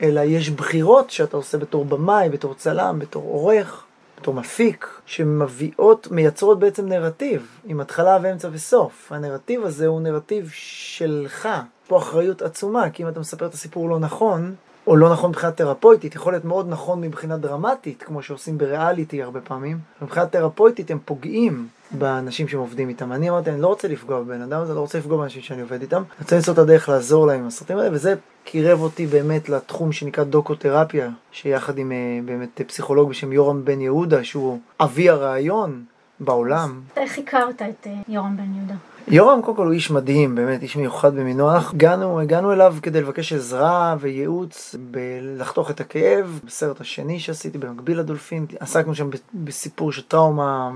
אלא 0.02 0.22
יש 0.22 0.50
בחירות 0.50 1.10
שאתה 1.10 1.38
עושה 1.38 1.58
בתור 1.58 1.86
במאי, 1.86 2.30
בתור 2.30 2.54
צלם, 2.54 3.00
בתור 3.00 3.24
עורך, 3.24 3.84
בתור 4.22 4.34
מפיק, 4.34 4.88
שמביאות, 5.06 6.08
מייצרות 6.12 6.60
בעצם 6.60 6.88
נרטיב, 6.88 7.48
עם 7.66 7.80
התחלה 7.80 8.18
ואמצע 8.22 8.50
וסוף. 8.52 9.12
הנרטיב 9.12 9.66
הזה 9.66 9.88
הוא 9.88 10.02
נרטיב 10.02 10.50
שלך. 10.54 11.50
פה 11.88 11.98
אחריות 11.98 12.42
עצומה, 12.42 12.90
כי 12.90 13.04
אם 13.04 13.08
אתה 13.08 13.20
מספר 13.20 13.46
את 13.46 13.54
הסיפור 13.54 13.90
לא 13.90 14.00
נכון, 14.00 14.56
או 14.88 14.96
לא 14.96 15.12
נכון 15.12 15.30
מבחינה 15.30 15.52
תרפויטית, 15.52 16.16
יכול 16.16 16.34
להיות 16.34 16.46
מאוד 16.46 16.70
נכון 16.70 17.02
מבחינה 17.02 17.38
דרמטית, 17.38 18.04
כמו 18.04 18.22
שעושים 18.24 18.58
בריאליטי 18.58 19.24
הרבה 19.24 19.42
פעמים, 19.42 19.80
מבחינה 20.02 20.26
תרפויטית 20.26 20.92
הם 20.92 21.00
פוגעים 21.06 21.68
באנשים 21.92 22.48
שהם 22.48 22.60
עובדים 22.60 22.90
איתם. 22.90 23.12
אני 23.12 23.30
אמרתי, 23.30 23.50
אני 23.50 23.62
לא 23.62 23.68
רוצה 23.68 23.88
לפגוע 23.88 24.22
בבן 24.22 24.42
אדם 24.42 24.62
הזה, 24.62 24.74
לא 24.74 24.80
רוצה 24.80 24.98
לפגוע 24.98 25.18
באנשים 25.18 25.42
שאני 25.42 25.62
עובד 25.62 25.82
איתם. 25.82 25.98
אני 25.98 26.22
רוצה 26.22 26.36
למצוא 26.36 26.54
את 26.54 26.58
הדרך 26.58 26.90
לעזור 26.90 27.28
להם 27.28 27.40
עם 27.40 27.48
הסרטים 27.48 27.78
האלה, 27.78 27.90
וזה 27.94 28.16
קירב 28.44 28.82
אותי 28.82 29.06
באמת 29.06 29.50
לתחום 29.50 29.92
שנקרא 29.92 30.24
דוקותרפיה, 30.24 31.10
שיחד 31.32 31.78
עם 31.78 31.92
אה, 31.92 32.20
באמת 32.26 32.62
פסיכולוג 32.68 33.10
בשם 33.10 33.34
יורם 33.34 33.66
בן 33.66 33.82
יהודה, 33.82 34.24
שהוא 34.24 34.60
אבי 34.80 35.10
הרעיון 35.10 35.84
בעולם. 36.20 36.82
איך 36.98 37.18
הכרת 37.18 37.62
את 37.62 37.88
אה, 37.88 37.94
יורם 38.08 38.38
בן 38.38 38.56
יהודה? 38.58 38.76
יורם 39.08 39.42
קודם 39.42 39.58
כל 39.58 39.66
הוא 39.66 39.74
איש 39.74 39.92
מדהים, 39.92 40.36
באמת 40.36 40.62
איש 40.62 40.76
מיוחד 40.76 41.16
במינו. 41.16 41.52
הגענו, 41.52 42.20
הגענו 42.20 42.54
אליו 42.54 42.76
כדי 42.82 43.02
לבקש 43.02 43.34
עזרה 43.34 43.96
וייעוץ 44.00 44.76
בלחתוך 44.92 45.72
את 45.72 45.80
הכאב. 45.80 46.40
בסרט 46.46 46.82
השני 46.82 47.20
שעשיתי 47.20 47.58
במקביל 47.58 48.00
לדולפין, 48.00 48.46
עסקנו 48.60 48.96
שם 48.96 49.10
בסיפור 49.34 49.92
של 49.92 50.02
טראומה 50.02 50.72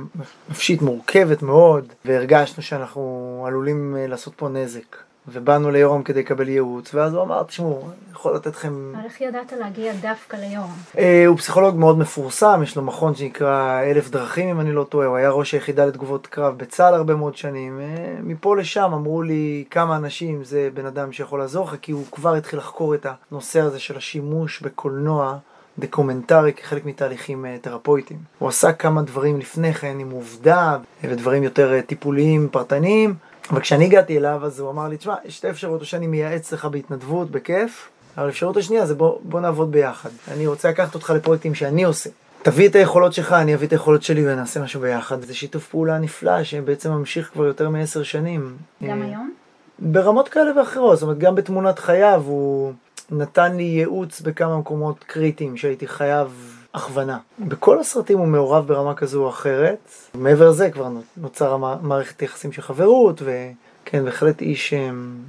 נפשית 0.49 0.81
מורכבת 0.81 1.41
מאוד, 1.41 1.85
והרגשנו 2.05 2.63
שאנחנו 2.63 3.43
עלולים 3.47 3.95
אה, 3.97 4.07
לעשות 4.07 4.33
פה 4.35 4.49
נזק. 4.49 5.08
ובאנו 5.31 5.71
ליורם 5.71 6.03
כדי 6.03 6.19
לקבל 6.19 6.49
ייעוץ, 6.49 6.93
ואז 6.93 7.13
הוא 7.13 7.23
אמר, 7.23 7.43
תשמעו, 7.43 7.81
אני 7.81 8.11
יכול 8.11 8.35
לתת 8.35 8.47
לכם... 8.47 8.93
אבל 8.95 9.05
איך 9.05 9.21
ידעת 9.21 9.53
להגיע 9.59 9.93
דווקא 10.01 10.37
ליורם? 10.37 10.69
אה, 10.97 11.23
הוא 11.27 11.37
פסיכולוג 11.37 11.75
מאוד 11.75 11.97
מפורסם, 11.97 12.59
יש 12.63 12.75
לו 12.75 12.81
מכון 12.81 13.15
שנקרא 13.15 13.81
אלף 13.81 14.09
דרכים, 14.09 14.49
אם 14.49 14.59
אני 14.59 14.71
לא 14.71 14.83
טועה, 14.83 15.07
הוא 15.07 15.17
היה 15.17 15.29
ראש 15.29 15.53
היחידה 15.53 15.85
לתגובות 15.85 16.27
קרב 16.27 16.57
בצה"ל 16.57 16.93
הרבה 16.93 17.15
מאוד 17.15 17.37
שנים. 17.37 17.79
אה, 17.79 18.15
מפה 18.23 18.57
לשם 18.57 18.93
אמרו 18.93 19.21
לי 19.21 19.63
כמה 19.71 19.95
אנשים, 19.95 20.43
זה 20.43 20.69
בן 20.73 20.85
אדם 20.85 21.11
שיכול 21.11 21.39
לעזור 21.39 21.65
לך, 21.65 21.75
כי 21.81 21.91
הוא 21.91 22.05
כבר 22.11 22.35
התחיל 22.35 22.59
לחקור 22.59 22.95
את 22.95 23.05
הנושא 23.31 23.59
הזה 23.59 23.79
של 23.79 23.97
השימוש 23.97 24.61
בקולנוע. 24.61 25.37
דוקומנטרי 25.79 26.53
כחלק 26.53 26.85
מתהליכים 26.85 27.45
אה, 27.45 27.57
תרפויטיים. 27.61 28.19
הוא 28.39 28.49
עשה 28.49 28.71
כמה 28.71 29.01
דברים 29.01 29.39
לפני 29.39 29.73
כן 29.73 29.99
עם 29.99 30.11
עובדה 30.11 30.77
ודברים 31.03 31.43
יותר 31.43 31.81
טיפוליים 31.81 32.47
פרטניים, 32.51 33.15
אבל 33.49 33.61
כשאני 33.61 33.85
הגעתי 33.85 34.17
אליו, 34.17 34.45
אז 34.45 34.59
הוא 34.59 34.69
אמר 34.69 34.87
לי, 34.87 34.97
תשמע, 34.97 35.15
יש 35.25 35.37
שתי 35.37 35.49
אפשרויות, 35.49 35.81
או 35.81 35.85
שאני 35.85 36.07
מייעץ 36.07 36.53
לך 36.53 36.65
בהתנדבות, 36.65 37.31
בכיף, 37.31 37.89
אבל 38.17 38.25
האפשרות 38.25 38.57
השנייה 38.57 38.85
זה 38.85 38.95
בוא, 38.95 39.19
בוא 39.23 39.39
נעבוד 39.39 39.71
ביחד. 39.71 40.09
אני 40.31 40.47
רוצה 40.47 40.69
לקחת 40.69 40.95
אותך 40.95 41.09
לפרויקטים 41.09 41.55
שאני 41.55 41.83
עושה. 41.83 42.09
תביא 42.41 42.69
את 42.69 42.75
היכולות 42.75 43.13
שלך, 43.13 43.33
אני 43.33 43.55
אביא 43.55 43.67
את 43.67 43.71
היכולות 43.71 44.03
שלי 44.03 44.27
ונעשה 44.27 44.61
משהו 44.61 44.81
ביחד. 44.81 45.21
זה 45.21 45.33
שיתוף 45.33 45.67
פעולה 45.67 45.97
נפלא 45.97 46.43
שבעצם 46.43 46.91
ממשיך 46.91 47.29
כבר 47.33 47.45
יותר 47.45 47.69
מעשר 47.69 48.03
שנים. 48.03 48.57
גם 48.83 49.01
היום? 49.01 49.31
ברמות 49.79 50.29
כאלה 50.29 50.59
ואחרות, 50.59 50.97
זאת 50.97 51.03
אומרת, 51.03 51.17
גם 51.17 51.35
בתמונת 51.35 51.79
חייו 51.79 52.23
הוא 52.25 52.73
נתן 53.11 53.55
לי 53.55 53.63
ייעוץ 53.63 54.21
בכמה 54.21 54.57
מקומות 54.57 55.03
קריטיים 55.03 55.57
שהייתי 55.57 55.87
חייב 55.87 56.58
הכוונה. 56.73 57.17
בכל 57.39 57.79
הסרטים 57.79 58.17
הוא 58.17 58.27
מעורב 58.27 58.67
ברמה 58.67 58.93
כזו 58.93 59.23
או 59.23 59.29
אחרת. 59.29 59.91
מעבר 60.13 60.49
לזה 60.49 60.69
כבר 60.71 60.87
נוצר 61.17 61.57
מערכת 61.81 62.21
יחסים 62.21 62.51
של 62.51 62.61
חברות, 62.61 63.21
וכן, 63.21 64.05
בהחלט 64.05 64.41
איש 64.41 64.73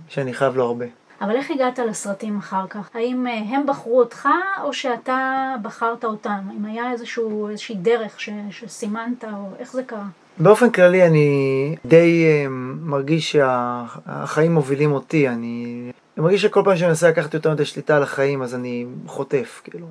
שאני 0.09 0.35
חייב 0.35 0.57
לו 0.57 0.65
הרבה. 0.65 0.87
אבל 1.21 1.37
איך 1.37 1.51
הגעת 1.51 1.79
לסרטים 1.79 2.39
אחר 2.39 2.67
כך? 2.71 2.91
האם 2.95 3.27
אה, 3.27 3.39
הם 3.39 3.67
בחרו 3.67 3.99
אותך 3.99 4.29
או 4.63 4.73
שאתה 4.73 5.55
בחרת 5.63 6.05
אותם? 6.05 6.41
אם 6.57 6.65
היה 6.65 6.93
איזשהו, 6.93 7.49
איזושהי 7.49 7.75
דרך 7.75 8.21
ש, 8.21 8.31
שסימנת 8.51 9.25
או 9.25 9.49
איך 9.59 9.73
זה 9.73 9.83
קרה? 9.83 10.07
באופן 10.39 10.71
כללי 10.71 11.07
אני 11.07 11.77
די 11.85 12.25
uh, 12.25 12.49
מרגיש 12.81 13.33
שהחיים 13.33 14.55
מובילים 14.55 14.93
אותי, 14.93 15.29
אני, 15.29 15.91
אני 16.17 16.25
מרגיש 16.25 16.43
שכל 16.43 16.63
פעם 16.65 16.77
שאני 16.77 16.89
מנסה 16.89 17.09
לקחת 17.09 17.35
יותר 17.35 17.53
מדי 17.53 17.65
שליטה 17.65 17.97
על 17.97 18.03
החיים 18.03 18.43
אז 18.43 18.55
אני 18.55 18.87
חוטף, 19.07 19.61
כאילו. 19.65 19.87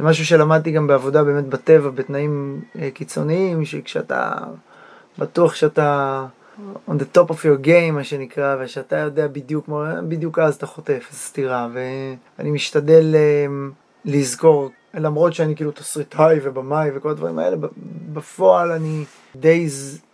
זה 0.00 0.06
משהו 0.06 0.26
שלמדתי 0.26 0.70
גם 0.70 0.86
בעבודה 0.86 1.24
באמת 1.24 1.44
בטבע, 1.44 1.90
בתנאים 1.90 2.60
uh, 2.74 2.78
קיצוניים, 2.94 3.64
שכשאתה 3.64 4.32
בטוח 5.18 5.54
שאתה 5.54 6.26
on 6.88 6.92
the 6.92 7.16
top 7.18 7.30
of 7.30 7.34
your 7.34 7.64
game, 7.66 7.92
מה 7.92 8.04
שנקרא, 8.04 8.56
ושאתה 8.60 8.96
יודע 8.96 9.28
בדיוק, 9.28 9.68
בדיוק 10.08 10.38
אז 10.38 10.54
אתה 10.54 10.66
חוטף, 10.66 11.08
סתירה, 11.12 11.68
ואני 11.72 12.50
משתדל 12.50 13.14
uh, 13.14 13.50
לזכור, 14.04 14.70
למרות 14.94 15.34
שאני 15.34 15.56
כאילו 15.56 15.70
תסריטאי 15.70 16.38
ובמאי 16.42 16.90
וכל 16.94 17.10
הדברים 17.10 17.38
האלה, 17.38 17.56
בפועל 18.12 18.72
אני 18.72 19.04
די 19.36 19.66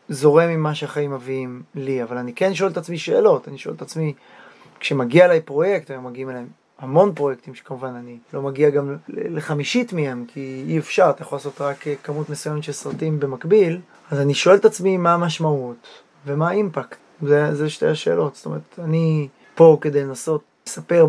זורם 0.09 0.49
עם 0.49 0.63
מה 0.63 0.75
שהחיים 0.75 1.11
מביאים 1.11 1.63
לי, 1.75 2.03
אבל 2.03 2.17
אני 2.17 2.33
כן 2.33 2.55
שואל 2.55 2.71
את 2.71 2.77
עצמי 2.77 2.99
שאלות, 2.99 3.49
אני 3.49 3.59
שואל 3.59 3.75
את 3.75 3.83
עצמי, 3.83 4.15
כשמגיע 4.81 5.25
אליי 5.25 5.41
פרויקט, 5.41 5.91
היום 5.91 6.07
מגיעים 6.07 6.31
אליי 6.31 6.45
המון 6.79 7.15
פרויקטים 7.15 7.55
שכמובן 7.55 7.95
אני 7.95 8.19
לא 8.33 8.43
מגיע 8.43 8.71
גם 8.71 8.97
לחמישית 9.09 9.93
מהם, 9.93 10.25
כי 10.29 10.65
אי 10.69 10.79
אפשר, 10.79 11.11
אתה 11.11 11.23
יכול 11.23 11.37
לעשות 11.37 11.61
רק 11.61 11.85
כמות 12.03 12.31
מסוימת 12.31 12.63
של 12.63 12.73
סרטים 12.73 13.21
במקביל, 13.21 13.81
אז 14.11 14.21
אני 14.21 14.35
שואל 14.35 14.57
את 14.57 14.65
עצמי 14.65 14.97
מה 14.97 15.15
המשמעות 15.15 15.77
ומה 16.27 16.49
האימפקט, 16.49 16.97
זה, 17.23 17.55
זה 17.55 17.71
שתי 17.71 17.87
השאלות, 17.87 18.35
זאת 18.35 18.47
אומרת, 18.47 18.79
אני 18.79 19.29
פה 19.55 19.79
כדי 19.81 20.05
לנסות 20.05 20.43
לספר 20.67 21.07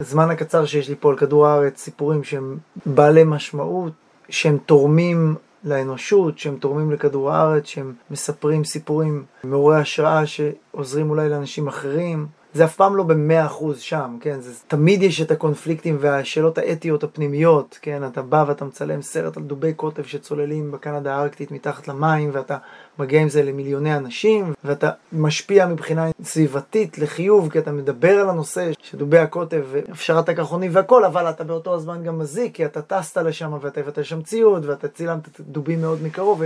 בזמן 0.00 0.30
הקצר 0.30 0.66
שיש 0.66 0.88
לי 0.88 0.94
פה 1.00 1.10
על 1.10 1.16
כדור 1.16 1.46
הארץ 1.46 1.80
סיפורים 1.80 2.24
שהם 2.24 2.58
בעלי 2.86 3.24
משמעות, 3.24 3.92
שהם 4.28 4.58
תורמים 4.66 5.34
לאנושות, 5.64 6.38
שהם 6.38 6.56
תורמים 6.56 6.92
לכדור 6.92 7.30
הארץ, 7.30 7.66
שהם 7.66 7.94
מספרים 8.10 8.64
סיפורים 8.64 9.24
מעוררי 9.44 9.80
השראה 9.80 10.26
שעוזרים 10.26 11.10
אולי 11.10 11.28
לאנשים 11.28 11.68
אחרים. 11.68 12.26
זה 12.54 12.64
אף 12.64 12.76
פעם 12.76 12.96
לא 12.96 13.02
במאה 13.02 13.46
אחוז 13.46 13.80
שם, 13.80 14.16
כן? 14.20 14.40
זה, 14.40 14.52
תמיד 14.68 15.02
יש 15.02 15.20
את 15.20 15.30
הקונפליקטים 15.30 15.96
והשאלות 16.00 16.58
האתיות 16.58 17.04
הפנימיות, 17.04 17.78
כן? 17.82 18.06
אתה 18.06 18.22
בא 18.22 18.44
ואתה 18.48 18.64
מצלם 18.64 19.02
סרט 19.02 19.36
על 19.36 19.42
דובי 19.42 19.72
קוטב 19.72 20.02
שצוללים 20.02 20.70
בקנדה 20.70 21.16
הארקטית 21.16 21.50
מתחת 21.50 21.88
למים, 21.88 22.30
ואתה 22.32 22.56
מגיע 22.98 23.20
עם 23.20 23.28
זה 23.28 23.42
למיליוני 23.42 23.96
אנשים, 23.96 24.52
ואתה 24.64 24.90
משפיע 25.12 25.66
מבחינה 25.66 26.06
סביבתית 26.22 26.98
לחיוב, 26.98 27.50
כי 27.50 27.58
אתה 27.58 27.72
מדבר 27.72 28.20
על 28.20 28.30
הנושא 28.30 28.70
של 28.82 28.98
דובי 28.98 29.18
הקוטב 29.18 29.64
והפשרת 29.70 30.28
הקרחונים 30.28 30.70
והכל, 30.74 31.04
אבל 31.04 31.30
אתה 31.30 31.44
באותו 31.44 31.74
הזמן 31.74 32.02
גם 32.04 32.18
מזיק, 32.18 32.54
כי 32.54 32.64
אתה 32.64 32.82
טסת 32.82 33.16
לשם 33.16 33.52
ואתה 33.60 33.80
הבאת 33.80 33.98
לשם 33.98 34.22
ציוד, 34.22 34.64
ואתה 34.68 34.88
צילמת 34.88 35.40
דובים 35.40 35.80
מאוד 35.80 36.02
מקרוב, 36.02 36.42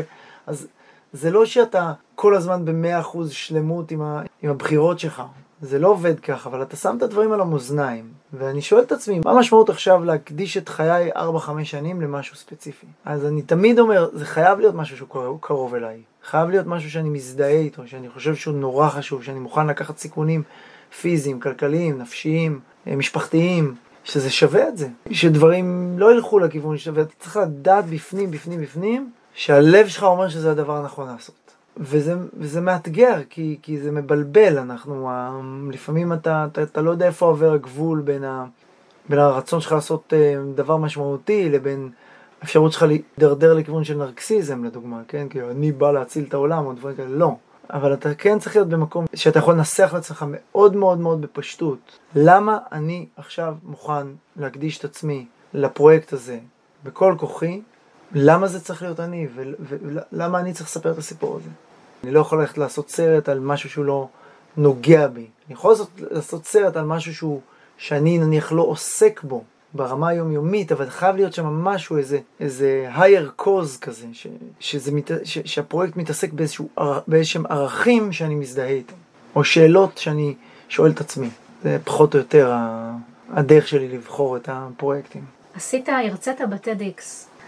אז 0.46 0.66
זה 1.12 1.30
לא 1.30 1.46
שאתה 1.46 1.92
כל 2.14 2.34
הזמן 2.34 2.64
במאה 2.64 3.00
אחוז 3.00 3.30
שלמות 3.30 3.90
עם, 3.90 4.02
ה, 4.02 4.22
עם 4.42 4.50
הבחירות 4.50 4.98
שלך. 4.98 5.22
זה 5.62 5.78
לא 5.78 5.88
עובד 5.88 6.20
ככה, 6.20 6.48
אבל 6.48 6.62
אתה 6.62 6.76
שם 6.76 6.94
את 6.96 7.02
הדברים 7.02 7.32
על 7.32 7.40
המאזניים. 7.40 8.04
ואני 8.32 8.62
שואל 8.62 8.82
את 8.82 8.92
עצמי, 8.92 9.20
מה 9.24 9.30
המשמעות 9.30 9.70
עכשיו 9.70 10.04
להקדיש 10.04 10.56
את 10.56 10.68
חיי 10.68 11.12
4-5 11.12 11.18
שנים 11.64 12.00
למשהו 12.00 12.36
ספציפי? 12.36 12.86
אז 13.04 13.26
אני 13.26 13.42
תמיד 13.42 13.78
אומר, 13.78 14.08
זה 14.12 14.26
חייב 14.26 14.58
להיות 14.58 14.74
משהו 14.74 14.96
שהוא 14.96 15.38
קרוב, 15.40 15.74
אליי. 15.74 16.00
חייב 16.24 16.48
להיות 16.48 16.66
משהו 16.66 16.90
שאני 16.90 17.08
מזדהה 17.08 17.50
איתו, 17.50 17.82
שאני 17.86 18.08
חושב 18.08 18.34
שהוא 18.34 18.54
נורא 18.54 18.88
חשוב, 18.88 19.22
שאני 19.22 19.38
מוכן 19.38 19.66
לקחת 19.66 19.98
סיכונים 19.98 20.42
פיזיים, 21.00 21.40
כלכליים, 21.40 21.98
נפשיים, 21.98 22.60
אה, 22.86 22.96
משפחתיים, 22.96 23.74
שזה 24.04 24.30
שווה 24.30 24.68
את 24.68 24.76
זה. 24.78 24.88
שדברים 25.10 25.98
לא 25.98 26.14
ילכו 26.14 26.38
לכיוון 26.38 26.78
שווה, 26.78 27.02
אתה 27.02 27.12
צריך 27.18 27.36
לדעת 27.36 27.84
בפנים, 27.86 28.30
בפנים, 28.30 28.60
בפנים, 28.60 29.10
שהלב 29.34 29.88
שלך 29.88 30.02
אומר 30.02 30.28
שזה 30.28 30.50
הדבר 30.50 30.76
הנכון 30.76 31.08
לעשות. 31.08 31.41
וזה, 31.76 32.14
וזה 32.36 32.60
מאתגר, 32.60 33.20
כי, 33.30 33.58
כי 33.62 33.80
זה 33.80 33.90
מבלבל, 33.90 34.58
אנחנו, 34.58 35.10
לפעמים 35.72 36.12
אתה, 36.12 36.46
אתה, 36.52 36.62
אתה 36.62 36.82
לא 36.82 36.90
יודע 36.90 37.06
איפה 37.06 37.26
עובר 37.26 37.52
הגבול 37.52 38.00
בין, 38.00 38.24
ה, 38.24 38.44
בין 39.08 39.18
הרצון 39.18 39.60
שלך 39.60 39.72
לעשות 39.72 40.12
אה, 40.16 40.34
דבר 40.54 40.76
משמעותי 40.76 41.48
לבין 41.48 41.90
האפשרות 42.42 42.72
שלך 42.72 42.82
להידרדר 42.82 43.54
לכיוון 43.54 43.84
של 43.84 43.96
נרקסיזם 43.96 44.64
לדוגמה, 44.64 45.00
כן? 45.08 45.26
כאילו 45.30 45.50
אני 45.50 45.72
בא 45.72 45.92
להציל 45.92 46.24
את 46.28 46.34
העולם 46.34 46.66
או 46.66 46.72
דברים 46.72 46.96
כאלה, 46.96 47.08
לא. 47.08 47.36
אבל 47.70 47.92
אתה 47.92 48.14
כן 48.14 48.38
צריך 48.38 48.56
להיות 48.56 48.68
במקום 48.68 49.04
שאתה 49.14 49.38
יכול 49.38 49.54
לנסח 49.54 49.90
לעצמך 49.94 50.24
מאוד 50.28 50.76
מאוד 50.76 50.98
מאוד 50.98 51.20
בפשטות. 51.20 51.98
למה 52.14 52.58
אני 52.72 53.06
עכשיו 53.16 53.54
מוכן 53.62 54.06
להקדיש 54.36 54.78
את 54.78 54.84
עצמי 54.84 55.26
לפרויקט 55.54 56.12
הזה 56.12 56.38
בכל 56.84 57.14
כוחי, 57.18 57.60
למה 58.14 58.48
זה 58.48 58.60
צריך 58.60 58.82
להיות 58.82 59.00
אני, 59.00 59.28
ולמה 59.32 60.40
אני 60.40 60.52
צריך 60.52 60.68
לספר 60.68 60.92
את 60.92 60.98
הסיפור 60.98 61.36
הזה? 61.36 61.48
אני 62.04 62.10
לא 62.10 62.20
יכול 62.20 62.40
ללכת 62.40 62.58
לעשות 62.58 62.90
סרט 62.90 63.28
על 63.28 63.40
משהו 63.40 63.70
שהוא 63.70 63.84
לא 63.84 64.08
נוגע 64.56 65.06
בי. 65.06 65.20
אני 65.20 65.54
יכול 65.54 65.70
לעשות, 65.70 65.90
לעשות 65.98 66.46
סרט 66.46 66.76
על 66.76 66.84
משהו 66.84 67.14
שהוא, 67.14 67.40
שאני 67.78 68.18
נניח 68.18 68.52
לא 68.52 68.62
עוסק 68.62 69.22
בו 69.22 69.44
ברמה 69.74 70.08
היומיומית, 70.08 70.72
אבל 70.72 70.90
חייב 70.90 71.16
להיות 71.16 71.34
שם 71.34 71.46
משהו, 71.46 71.96
איזה, 71.96 72.18
איזה 72.40 72.90
higher 72.96 73.42
cause 73.42 73.78
כזה, 73.80 74.06
ש, 74.12 74.26
שזה, 74.60 74.90
ש, 75.24 75.38
שהפרויקט 75.44 75.96
מתעסק 75.96 76.32
באיזשהו, 76.32 76.68
באיזשהם 77.06 77.46
ערכים 77.46 78.12
שאני 78.12 78.34
מזדהה 78.34 78.68
איתם, 78.68 78.94
או 79.36 79.44
שאלות 79.44 79.98
שאני 79.98 80.34
שואל 80.68 80.90
את 80.90 81.00
עצמי. 81.00 81.30
זה 81.62 81.78
פחות 81.84 82.14
או 82.14 82.18
יותר 82.18 82.52
הדרך 83.30 83.68
שלי 83.68 83.88
לבחור 83.88 84.36
את 84.36 84.48
הפרויקטים. 84.52 85.24
עשית, 85.54 85.88
הרצית 85.88 86.40
ב-TEDx, 86.50 87.02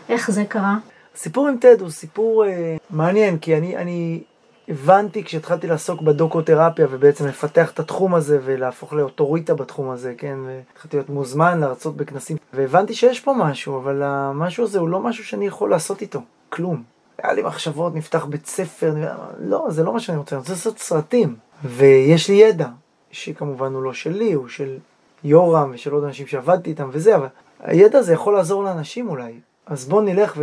איך 0.09 0.31
זה 0.31 0.45
קרה? 0.45 0.77
הסיפור 1.15 1.49
עם 1.49 1.57
טד 1.61 1.81
הוא 1.81 1.91
סיפור 1.91 2.47
אה, 2.47 2.77
מעניין, 2.91 3.39
כי 3.39 3.57
אני, 3.57 3.77
אני 3.77 4.23
הבנתי 4.69 5.25
כשהתחלתי 5.25 5.67
לעסוק 5.67 6.03
בדוקותרפיה 6.03 6.87
ובעצם 6.91 7.27
לפתח 7.27 7.71
את 7.71 7.81
התחום 7.81 8.15
הזה 8.15 8.39
ולהפוך 8.45 8.93
לאוטוריטה 8.93 9.55
בתחום 9.55 9.91
הזה, 9.91 10.15
כן, 10.19 10.39
והתחלתי 10.47 10.97
להיות 10.97 11.09
מוזמן 11.09 11.61
להרצות 11.61 11.97
בכנסים, 11.97 12.37
והבנתי 12.53 12.95
שיש 12.95 13.21
פה 13.21 13.35
משהו, 13.39 13.79
אבל 13.79 14.03
המשהו 14.03 14.65
הזה 14.65 14.79
הוא 14.79 14.89
לא 14.89 15.01
משהו 15.01 15.25
שאני 15.25 15.47
יכול 15.47 15.71
לעשות 15.71 16.03
איתו, 16.03 16.21
כלום. 16.49 16.83
היה 17.23 17.33
לי 17.33 17.43
מחשבות, 17.43 17.95
נפתח 17.95 18.25
בית 18.25 18.47
ספר, 18.47 18.95
לא, 19.39 19.67
זה 19.69 19.85
לא 19.85 19.93
מה 19.93 20.01
שאני 20.01 20.19
רוצה, 20.19 20.37
אני 20.37 20.41
רוצה 20.41 20.53
לעשות 20.53 20.79
סרטים, 20.79 21.37
ויש 21.65 22.29
לי 22.29 22.35
ידע, 22.35 22.69
שכמובן 23.11 23.75
הוא 23.75 23.83
לא 23.83 23.93
שלי, 23.93 24.33
הוא 24.33 24.49
של 24.49 24.79
יורם 25.25 25.71
ושל 25.75 25.93
עוד 25.93 26.05
אנשים 26.05 26.27
שעבדתי 26.27 26.71
איתם 26.71 26.89
וזה, 26.93 27.17
אבל 27.17 27.27
הידע 27.61 27.99
הזה 27.99 28.13
יכול 28.13 28.35
לעזור 28.35 28.65
לאנשים 28.65 29.09
אולי. 29.09 29.33
אז 29.67 29.85
בואו 29.85 30.01
נלך 30.01 30.39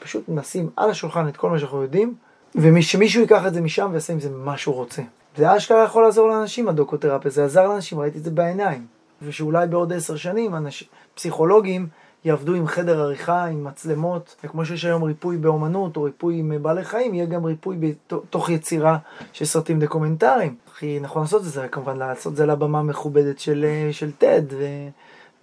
ופשוט 0.00 0.24
נשים 0.28 0.70
על 0.76 0.90
השולחן 0.90 1.28
את 1.28 1.36
כל 1.36 1.50
מה 1.50 1.58
שאנחנו 1.58 1.82
יודעים, 1.82 2.14
ושמישהו 2.54 3.20
ייקח 3.20 3.46
את 3.46 3.54
זה 3.54 3.60
משם 3.60 3.88
ויעשה 3.92 4.12
עם 4.12 4.20
זה 4.20 4.30
מה 4.30 4.58
שהוא 4.58 4.74
רוצה. 4.74 5.02
זה 5.36 5.56
אשכרה 5.56 5.84
יכול 5.84 6.02
לעזור 6.02 6.28
לאנשים, 6.28 6.68
הדוקותרפיה, 6.68 7.30
זה 7.30 7.44
עזר 7.44 7.68
לאנשים, 7.68 7.98
ראיתי 7.98 8.18
את 8.18 8.24
זה 8.24 8.30
בעיניים. 8.30 8.86
ושאולי 9.22 9.66
בעוד 9.66 9.92
עשר 9.92 10.16
שנים 10.16 10.54
אנש... 10.54 10.84
פסיכולוגים 11.14 11.88
יעבדו 12.24 12.54
עם 12.54 12.66
חדר 12.66 13.00
עריכה, 13.00 13.44
עם 13.44 13.64
מצלמות, 13.64 14.36
וכמו 14.44 14.64
שיש 14.64 14.84
היום 14.84 15.02
ריפוי 15.02 15.36
באומנות 15.36 15.96
או 15.96 16.02
ריפוי 16.02 16.38
עם 16.38 16.52
בעלי 16.62 16.84
חיים, 16.84 17.14
יהיה 17.14 17.26
גם 17.26 17.44
ריפוי 17.44 17.76
בתוך 17.80 18.50
יצירה 18.50 18.98
של 19.32 19.44
סרטים 19.44 19.80
דוקומנטריים. 19.80 20.54
הכי 20.72 21.00
נכון 21.00 21.22
לעשות 21.22 21.42
את 21.42 21.46
זה, 21.46 21.68
כמובן 21.68 21.96
לעשות 21.96 22.32
את 22.32 22.36
זה 22.36 22.46
לבמה 22.46 22.78
המכובדת 22.78 23.38
של, 23.38 23.66
של 23.92 24.10
TED, 24.20 24.52
ו... 24.52 24.64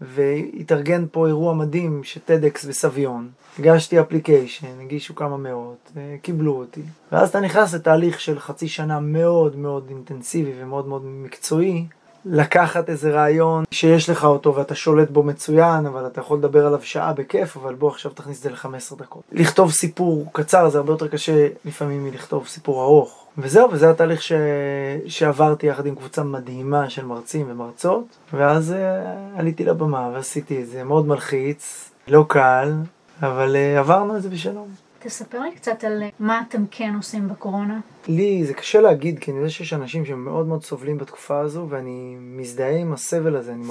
והתארגן 0.01 1.05
פה 1.11 1.27
אירוע 1.27 1.53
מדהים 1.53 2.03
של 2.03 2.19
TEDx 2.27 2.67
בסביון. 2.67 3.29
הגשתי 3.59 3.99
אפליקיישן, 3.99 4.81
הגישו 4.81 5.15
כמה 5.15 5.37
מאות, 5.37 5.91
קיבלו 6.21 6.55
אותי. 6.55 6.81
ואז 7.11 7.29
אתה 7.29 7.39
נכנס 7.39 7.73
לתהליך 7.73 8.19
של 8.19 8.39
חצי 8.39 8.67
שנה 8.67 8.99
מאוד 8.99 9.55
מאוד 9.55 9.85
אינטנסיבי 9.89 10.51
ומאוד 10.57 10.87
מאוד 10.87 11.05
מקצועי, 11.05 11.85
לקחת 12.25 12.89
איזה 12.89 13.11
רעיון 13.11 13.63
שיש 13.71 14.09
לך 14.09 14.23
אותו 14.23 14.55
ואתה 14.55 14.75
שולט 14.75 15.09
בו 15.09 15.23
מצוין, 15.23 15.85
אבל 15.85 16.07
אתה 16.07 16.21
יכול 16.21 16.37
לדבר 16.37 16.65
עליו 16.65 16.81
שעה 16.81 17.13
בכיף, 17.13 17.57
אבל 17.57 17.75
בוא 17.75 17.89
עכשיו 17.89 18.11
תכניס 18.11 18.37
את 18.37 18.43
זה 18.43 18.49
ל-15 18.49 18.95
דקות. 18.97 19.23
לכתוב 19.31 19.71
סיפור 19.71 20.25
קצר 20.31 20.69
זה 20.69 20.77
הרבה 20.77 20.93
יותר 20.93 21.07
קשה 21.07 21.47
לפעמים 21.65 22.03
מלכתוב 22.03 22.47
סיפור 22.47 22.83
ארוך. 22.83 23.25
וזהו, 23.37 23.71
וזה 23.71 23.89
התהליך 23.89 24.21
ש... 24.21 24.31
שעברתי 25.07 25.67
יחד 25.67 25.85
עם 25.85 25.95
קבוצה 25.95 26.23
מדהימה 26.23 26.89
של 26.89 27.05
מרצים 27.05 27.45
ומרצות, 27.49 28.03
ואז 28.33 28.73
uh, 28.73 29.39
עליתי 29.39 29.65
לבמה 29.65 30.09
ועשיתי 30.13 30.61
את 30.61 30.69
זה, 30.69 30.83
מאוד 30.83 31.07
מלחיץ, 31.07 31.91
לא 32.07 32.25
קל, 32.27 32.73
אבל 33.21 33.55
uh, 33.55 33.79
עברנו 33.79 34.17
את 34.17 34.21
זה 34.21 34.29
בשלום. 34.29 34.88
תספר 34.99 35.39
לי 35.39 35.51
קצת 35.51 35.83
על 35.83 36.03
מה 36.19 36.41
אתם 36.49 36.63
כן 36.71 36.93
עושים 36.97 37.27
בקורונה. 37.27 37.79
לי 38.07 38.45
זה 38.45 38.53
קשה 38.53 38.81
להגיד, 38.81 39.19
כי 39.19 39.31
אני 39.31 39.39
יודע 39.39 39.49
שיש 39.49 39.73
אנשים 39.73 40.05
שמאוד 40.05 40.47
מאוד 40.47 40.63
סובלים 40.63 40.97
בתקופה 40.97 41.39
הזו, 41.39 41.65
ואני 41.69 42.17
מזדהה 42.19 42.77
עם 42.77 42.93
הסבל 42.93 43.35
הזה, 43.35 43.53
אני 43.53 43.63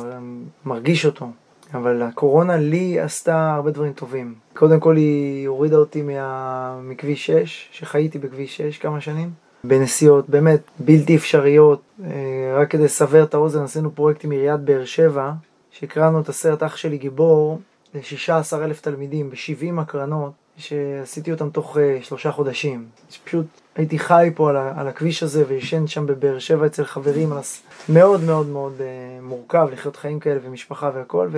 מרגיש 0.64 1.06
אותו. 1.06 1.26
אבל 1.74 2.02
הקורונה 2.02 2.56
לי 2.56 3.00
עשתה 3.00 3.54
הרבה 3.54 3.70
דברים 3.70 3.92
טובים. 3.92 4.34
קודם 4.54 4.80
כל 4.80 4.96
היא 4.96 5.48
הורידה 5.48 5.76
אותי 5.76 6.02
מה... 6.02 6.80
מכביש 6.82 7.26
6, 7.26 7.68
שחייתי 7.72 8.18
בכביש 8.18 8.56
6 8.56 8.78
כמה 8.78 9.00
שנים. 9.00 9.30
בנסיעות 9.64 10.28
באמת 10.28 10.60
בלתי 10.78 11.16
אפשריות. 11.16 11.80
אה, 12.04 12.08
רק 12.56 12.70
כדי 12.70 12.84
לסבר 12.84 13.24
את 13.24 13.34
האוזן, 13.34 13.62
עשינו 13.62 13.94
פרויקט 13.94 14.24
עם 14.24 14.30
עיריית 14.30 14.60
באר 14.60 14.84
שבע, 14.84 15.32
שהקרנו 15.70 16.20
את 16.20 16.28
הסרט 16.28 16.62
אח 16.62 16.76
שלי 16.76 16.98
גיבור 16.98 17.60
ל-16 17.94 18.56
אלף 18.56 18.80
תלמידים 18.80 19.30
ב-70 19.30 19.80
הקרנות, 19.80 20.32
שעשיתי 20.58 21.32
אותם 21.32 21.50
תוך 21.50 21.76
uh, 21.76 21.80
שלושה 22.04 22.32
חודשים. 22.32 22.86
פשוט 23.24 23.46
הייתי 23.76 23.98
חי 23.98 24.30
פה 24.34 24.50
על, 24.50 24.56
על 24.56 24.88
הכביש 24.88 25.22
הזה 25.22 25.44
וישן 25.48 25.86
שם 25.86 26.06
בבאר 26.06 26.38
שבע 26.38 26.66
אצל 26.66 26.84
חברים, 26.84 27.32
אז 27.32 27.60
מאוד 27.88 28.24
מאוד 28.24 28.46
מאוד 28.46 28.72
uh, 28.78 28.82
מורכב 29.22 29.68
לחיות 29.72 29.96
חיים 29.96 30.20
כאלה 30.20 30.40
ומשפחה 30.42 30.90
והכל, 30.94 31.28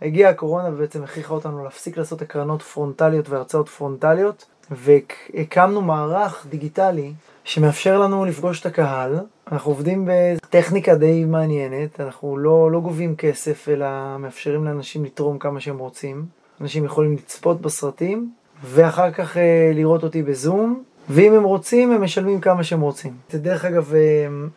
והגיעה 0.00 0.30
הקורונה 0.30 0.68
ובעצם 0.68 1.02
הכריחה 1.04 1.34
אותנו 1.34 1.64
להפסיק 1.64 1.96
לעשות 1.96 2.22
הקרנות 2.22 2.62
פרונטליות 2.62 3.28
והרצאות 3.28 3.68
פרונטליות, 3.68 4.44
והקמנו 4.70 5.80
מערך 5.80 6.46
דיגיטלי 6.50 7.12
שמאפשר 7.44 7.98
לנו 7.98 8.24
לפגוש 8.24 8.60
את 8.60 8.66
הקהל. 8.66 9.18
אנחנו 9.52 9.70
עובדים 9.70 10.08
בטכניקה 10.10 10.94
די 10.94 11.24
מעניינת, 11.24 12.00
אנחנו 12.00 12.36
לא, 12.36 12.70
לא 12.72 12.80
גובים 12.80 13.16
כסף, 13.16 13.68
אלא 13.68 13.86
מאפשרים 14.18 14.64
לאנשים 14.64 15.04
לתרום 15.04 15.38
כמה 15.38 15.60
שהם 15.60 15.78
רוצים. 15.78 16.26
אנשים 16.60 16.84
יכולים 16.84 17.14
לצפות 17.14 17.60
בסרטים, 17.60 18.30
ואחר 18.62 19.10
כך 19.10 19.36
אה, 19.36 19.70
לראות 19.74 20.02
אותי 20.02 20.22
בזום, 20.22 20.82
ואם 21.08 21.34
הם 21.34 21.42
רוצים, 21.42 21.92
הם 21.92 22.02
משלמים 22.02 22.40
כמה 22.40 22.64
שהם 22.64 22.80
רוצים. 22.80 23.12
זה 23.30 23.38
דרך 23.38 23.64
אגב 23.64 23.94
אה, 23.94 24.00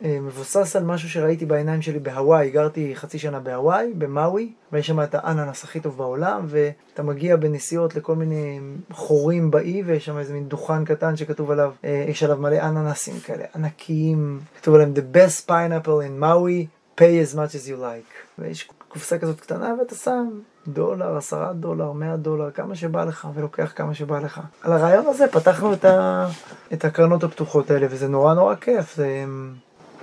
אה, 0.04 0.20
מבוסס 0.22 0.76
על 0.76 0.84
משהו 0.84 1.10
שראיתי 1.10 1.46
בעיניים 1.46 1.82
שלי 1.82 2.00
בהוואי, 2.00 2.50
גרתי 2.50 2.96
חצי 2.96 3.20
שנה 3.20 3.40
בהוואי, 3.40 3.94
במאווי, 3.98 4.52
ויש 4.72 4.88
שם 4.88 5.02
את 5.02 5.16
האננס 5.16 5.64
הכי 5.64 5.80
טוב 5.80 5.98
בעולם, 5.98 6.46
ואתה 6.48 7.04
מגיע 7.04 7.36
בנסיעות 7.36 7.96
לכל 7.96 8.16
מיני 8.16 8.60
חורים 8.92 9.52
באי, 9.52 9.84
ויש 9.86 10.06
שם 10.06 10.18
איזה 10.18 10.34
מין 10.34 10.48
דוכן 10.48 10.86
קטן 10.86 11.16
שכתוב 11.16 11.52
עליו, 11.52 11.74
יש 12.08 12.24
עליו 12.24 12.38
מלא 12.38 12.60
אננסים 12.60 13.20
כאלה, 13.20 13.44
ענקיים, 13.56 14.40
כתוב 14.62 14.76
עליהם 14.76 14.94
The 14.96 15.16
best 15.16 15.50
pineapple 15.50 15.88
in 15.88 16.24
Maui, 16.24 16.68
pay 17.00 17.32
as 17.32 17.36
much 17.36 17.56
as 17.56 17.70
you 17.70 17.78
like. 17.78 18.40
ויש 18.40 18.70
קופסה 18.88 19.20
כזאת 19.20 19.40
קטנה 19.40 19.76
ואתה 19.80 19.96
שם 19.96 20.30
דולר, 20.68 21.18
עשרה 21.18 21.54
דולר, 21.54 21.92
מאה 21.92 22.18
דולר, 22.18 22.52
כמה 22.52 22.76
שבא 22.76 23.04
לך, 23.04 23.28
ולוקח 23.34 23.72
כמה 23.76 23.94
שבא 23.94 24.20
לך. 24.20 24.42
על 24.64 24.74
הרעיון 24.74 25.06
הזה 25.08 25.28
פתחנו 25.28 25.74
את, 25.74 25.86
ה... 25.86 26.28
את 26.74 26.86
הקרנות 26.86 27.24
הפתוחות 27.24 27.72
האלה, 27.72 27.88
וזה 27.90 28.08
נורא 28.08 28.34
נורא 28.34 28.56
כיף. 28.56 28.96
זה... 28.96 29.26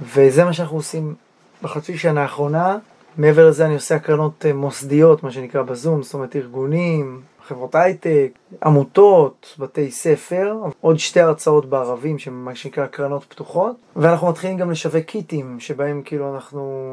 וזה 0.03 0.45
מה 0.45 0.53
שאנחנו 0.53 0.77
עושים 0.77 1.15
בחצי 1.63 1.99
שנה 1.99 2.23
האחרונה. 2.23 2.79
מעבר 3.19 3.49
לזה 3.49 3.67
אני 3.67 3.75
עושה 3.75 3.95
הקרנות 3.95 4.47
אה, 4.47 4.53
מוסדיות, 4.53 5.23
מה 5.23 5.31
שנקרא 5.31 5.63
בזום, 5.63 6.03
זאת 6.03 6.15
אומרת 6.15 6.37
ארגונים, 6.37 7.21
חברות 7.49 7.75
הייטק, 7.75 8.29
עמותות, 8.65 9.57
בתי 9.59 9.91
ספר, 9.91 10.57
עוד 10.81 10.99
שתי 10.99 11.21
הרצאות 11.21 11.67
בערבים, 11.67 12.19
שמה 12.19 12.55
שנקרא 12.55 12.87
הקרנות 12.87 13.25
פתוחות, 13.25 13.77
ואנחנו 13.97 14.29
מתחילים 14.29 14.57
גם 14.57 14.71
לשווק 14.71 15.05
קיטים, 15.05 15.61
שבהם 15.61 16.03
כאילו 16.05 16.35
אנחנו 16.35 16.91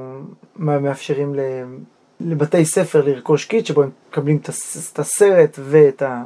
מאפשרים 0.55 1.35
לבתי 2.25 2.65
ספר 2.65 3.01
לרכוש 3.05 3.45
קיט 3.45 3.65
שבו 3.65 3.83
הם 3.83 3.89
מקבלים 4.09 4.37
את 4.93 4.99
הסרט 4.99 5.59
ואת, 5.63 6.01
ה, 6.01 6.23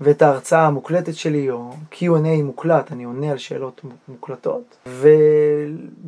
ואת 0.00 0.22
ההרצאה 0.22 0.66
המוקלטת 0.66 1.14
שלי, 1.14 1.50
או 1.50 1.70
Q&A 1.92 2.42
מוקלט, 2.42 2.92
אני 2.92 3.04
עונה 3.04 3.30
על 3.30 3.38
שאלות 3.38 3.80
מוקלטות. 4.08 4.76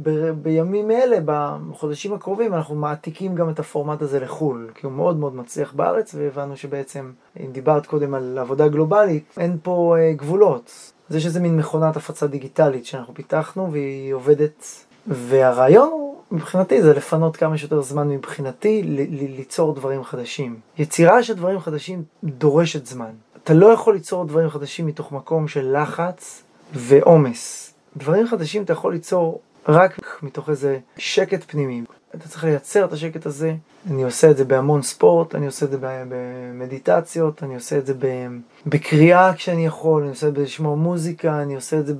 ובימים 0.02 0.90
אלה, 0.90 1.16
בחודשים 1.24 2.14
הקרובים, 2.14 2.54
אנחנו 2.54 2.74
מעתיקים 2.74 3.34
גם 3.34 3.50
את 3.50 3.58
הפורמט 3.58 4.02
הזה 4.02 4.20
לחו"ל, 4.20 4.70
כי 4.74 4.86
הוא 4.86 4.92
מאוד 4.92 5.16
מאוד 5.16 5.36
מצליח 5.36 5.72
בארץ, 5.72 6.14
והבנו 6.18 6.56
שבעצם, 6.56 7.10
אם 7.40 7.52
דיברת 7.52 7.86
קודם 7.86 8.14
על 8.14 8.38
עבודה 8.38 8.68
גלובלית, 8.68 9.24
אין 9.38 9.56
פה 9.62 9.96
אה, 9.98 10.12
גבולות. 10.12 10.92
זה 11.08 11.20
שזה 11.20 11.40
מין 11.40 11.56
מכונת 11.56 11.96
הפצה 11.96 12.26
דיגיטלית 12.26 12.86
שאנחנו 12.86 13.14
פיתחנו, 13.14 13.72
והיא 13.72 14.14
עובדת, 14.14 14.64
והרעיון 15.06 15.88
הוא 15.92 16.11
מבחינתי 16.32 16.82
זה 16.82 16.94
לפנות 16.94 17.36
כמה 17.36 17.58
שיותר 17.58 17.82
זמן 17.82 18.08
מבחינתי 18.08 18.82
ליצור 19.10 19.74
דברים 19.74 20.04
חדשים. 20.04 20.56
יצירה 20.78 21.22
של 21.22 21.34
דברים 21.34 21.60
חדשים 21.60 22.02
דורשת 22.24 22.86
זמן. 22.86 23.10
אתה 23.44 23.54
לא 23.54 23.66
יכול 23.66 23.94
ליצור 23.94 24.24
דברים 24.24 24.48
חדשים 24.48 24.86
מתוך 24.86 25.12
מקום 25.12 25.48
של 25.48 25.76
לחץ 25.82 26.42
ועומס. 26.74 27.74
דברים 27.96 28.26
חדשים 28.26 28.62
אתה 28.62 28.72
יכול 28.72 28.92
ליצור 28.92 29.40
רק 29.68 30.00
מתוך 30.22 30.50
איזה 30.50 30.78
שקט 30.98 31.44
פנימי. 31.50 31.82
אתה 32.14 32.28
צריך 32.28 32.44
לייצר 32.44 32.84
את 32.84 32.92
השקט 32.92 33.26
הזה. 33.26 33.54
אני 33.90 34.02
עושה 34.02 34.30
את 34.30 34.36
זה 34.36 34.44
בהמון 34.44 34.82
ספורט, 34.82 35.34
אני 35.34 35.46
עושה 35.46 35.66
את 35.66 35.70
זה 35.70 35.78
במדיטציות, 35.80 37.42
אני 37.42 37.54
עושה 37.54 37.78
את 37.78 37.86
זה 37.86 37.94
בקריאה 38.66 39.34
כשאני 39.34 39.66
יכול, 39.66 40.02
אני 40.02 40.10
עושה 40.10 40.28
את 40.28 40.34
זה 40.34 40.42
לשמוע 40.42 40.76
מוזיקה, 40.76 41.42
אני 41.42 41.54
עושה 41.54 41.78
את 41.78 41.86
זה 41.86 41.94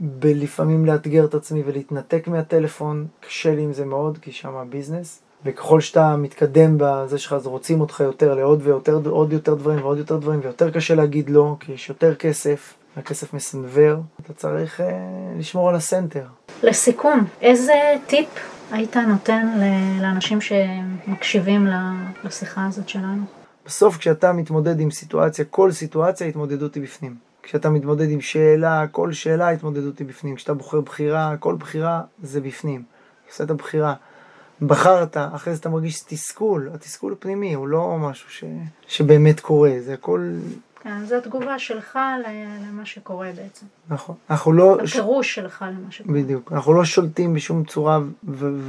בלפעמים 0.00 0.86
לאתגר 0.86 1.24
את 1.24 1.34
עצמי 1.34 1.62
ולהתנתק 1.66 2.28
מהטלפון, 2.28 3.06
קשה 3.20 3.54
לי 3.54 3.62
עם 3.62 3.72
זה 3.72 3.84
מאוד, 3.84 4.18
כי 4.18 4.32
שם 4.32 4.56
הביזנס. 4.56 5.22
וככל 5.44 5.80
שאתה 5.80 6.16
מתקדם 6.16 6.76
בזה 6.78 7.18
שלך, 7.18 7.32
אז 7.32 7.46
רוצים 7.46 7.80
אותך 7.80 8.00
יותר 8.00 8.34
לעוד 8.34 8.60
ויותר, 8.62 9.00
עוד 9.08 9.32
יותר 9.32 9.54
דברים 9.54 9.78
ועוד 9.78 9.98
יותר 9.98 10.16
דברים, 10.16 10.40
ויותר 10.42 10.70
קשה 10.70 10.94
להגיד 10.94 11.30
לא, 11.30 11.56
כי 11.60 11.72
יש 11.72 11.88
יותר 11.88 12.14
כסף, 12.14 12.74
והכסף 12.96 13.34
מסנוור, 13.34 13.96
אתה 14.20 14.32
צריך 14.32 14.80
אה, 14.80 14.86
לשמור 15.38 15.68
על 15.68 15.74
הסנטר. 15.74 16.24
לסיכום, 16.62 17.24
איזה 17.40 17.74
טיפ 18.06 18.28
היית 18.70 18.96
נותן 18.96 19.46
לאנשים 20.02 20.38
שמקשיבים 20.40 21.66
לשיחה 22.24 22.66
הזאת 22.66 22.88
שלנו? 22.88 23.22
בסוף 23.66 23.96
כשאתה 23.96 24.32
מתמודד 24.32 24.80
עם 24.80 24.90
סיטואציה, 24.90 25.44
כל 25.44 25.72
סיטואציה 25.72 26.26
התמודדות 26.26 26.74
היא 26.74 26.82
בפנים. 26.82 27.29
כשאתה 27.42 27.70
מתמודד 27.70 28.10
עם 28.10 28.20
שאלה, 28.20 28.86
כל 28.86 29.12
שאלה 29.12 29.48
התמודדות 29.48 29.98
היא 29.98 30.06
בפנים. 30.06 30.36
כשאתה 30.36 30.54
בוחר 30.54 30.80
בחירה, 30.80 31.36
כל 31.40 31.54
בחירה 31.54 32.02
זה 32.22 32.40
בפנים. 32.40 32.82
עושה 33.28 33.44
את 33.44 33.50
הבחירה. 33.50 33.94
בחרת, 34.62 35.16
אחרי 35.16 35.54
זה 35.54 35.60
אתה 35.60 35.68
מרגיש 35.68 36.00
תסכול, 36.00 36.70
התסכול 36.74 37.12
הפנימי 37.12 37.54
הוא 37.54 37.68
לא 37.68 37.96
משהו 37.98 38.30
ש... 38.30 38.44
שבאמת 38.86 39.40
קורה, 39.40 39.72
זה 39.80 39.94
הכל... 39.94 40.32
כן, 40.82 41.04
זו 41.04 41.16
התגובה 41.16 41.58
שלך 41.58 41.98
למה 42.68 42.84
שקורה 42.84 43.30
בעצם. 43.36 43.66
נכון. 43.88 44.16
אנחנו 44.30 44.52
לא... 44.52 44.78
הפירוש 44.84 45.32
ש... 45.32 45.34
שלך 45.34 45.64
למה 45.68 45.90
שקורה. 45.90 46.14
בדיוק. 46.14 46.52
אנחנו 46.52 46.74
לא 46.74 46.84
שולטים 46.84 47.34
בשום 47.34 47.64
צורה 47.64 47.98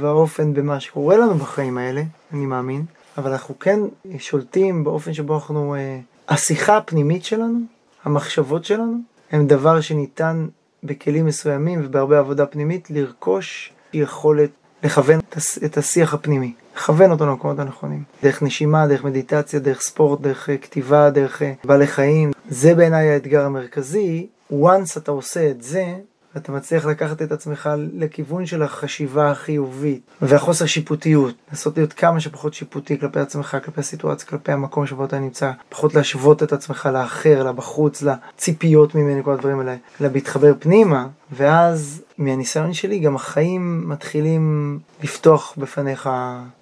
ואופן 0.00 0.54
במה 0.54 0.80
שקורה 0.80 1.16
לנו 1.16 1.34
בחיים 1.34 1.78
האלה, 1.78 2.02
אני 2.32 2.46
מאמין, 2.46 2.84
אבל 3.18 3.30
אנחנו 3.30 3.58
כן 3.58 3.80
שולטים 4.18 4.84
באופן 4.84 5.14
שבו 5.14 5.34
אנחנו... 5.34 5.74
אה, 5.74 6.00
השיחה 6.28 6.76
הפנימית 6.76 7.24
שלנו 7.24 7.58
המחשבות 8.04 8.64
שלנו 8.64 8.98
הם 9.32 9.46
דבר 9.46 9.80
שניתן 9.80 10.46
בכלים 10.84 11.26
מסוימים 11.26 11.80
ובהרבה 11.84 12.18
עבודה 12.18 12.46
פנימית 12.46 12.90
לרכוש 12.90 13.72
יכולת 13.92 14.50
לכוון 14.82 15.20
את 15.64 15.76
השיח 15.78 16.14
הפנימי, 16.14 16.52
לכוון 16.76 17.10
אותו 17.10 17.26
למקומות 17.26 17.58
הנכונים. 17.58 18.02
דרך 18.22 18.42
נשימה, 18.42 18.86
דרך 18.86 19.04
מדיטציה, 19.04 19.60
דרך 19.60 19.80
ספורט, 19.80 20.20
דרך 20.20 20.50
אה, 20.50 20.56
כתיבה, 20.56 21.10
דרך 21.10 21.42
אה, 21.42 21.52
בעלי 21.64 21.86
חיים. 21.86 22.32
זה 22.48 22.74
בעיניי 22.74 23.10
האתגר 23.10 23.44
המרכזי. 23.44 24.26
once 24.52 24.98
אתה 24.98 25.10
עושה 25.10 25.50
את 25.50 25.62
זה, 25.62 25.94
ואתה 26.34 26.52
מצליח 26.52 26.86
לקחת 26.86 27.22
את 27.22 27.32
עצמך 27.32 27.70
לכיוון 27.92 28.46
של 28.46 28.62
החשיבה 28.62 29.30
החיובית 29.30 30.02
והחוסר 30.22 30.66
שיפוטיות, 30.66 31.34
לנסות 31.50 31.76
להיות 31.76 31.92
כמה 31.92 32.20
שפחות 32.20 32.54
שיפוטי 32.54 32.98
כלפי 32.98 33.20
עצמך, 33.20 33.56
כלפי 33.64 33.80
הסיטואציה, 33.80 34.26
כלפי 34.26 34.52
המקום 34.52 34.86
שבו 34.86 35.04
אתה 35.04 35.18
נמצא, 35.18 35.50
פחות 35.68 35.94
להשוות 35.94 36.42
את 36.42 36.52
עצמך 36.52 36.88
לאחר, 36.92 37.42
לבחוץ, 37.42 38.02
לציפיות 38.02 38.94
ממני, 38.94 39.24
כל 39.24 39.32
הדברים 39.32 39.60
האלה, 39.60 39.76
אלא 40.00 40.08
להתחבר 40.14 40.52
פנימה, 40.58 41.06
ואז 41.32 42.02
מהניסיון 42.18 42.72
שלי 42.72 42.98
גם 42.98 43.16
החיים 43.16 43.88
מתחילים 43.88 44.78
לפתוח 45.02 45.54
בפניך 45.56 46.10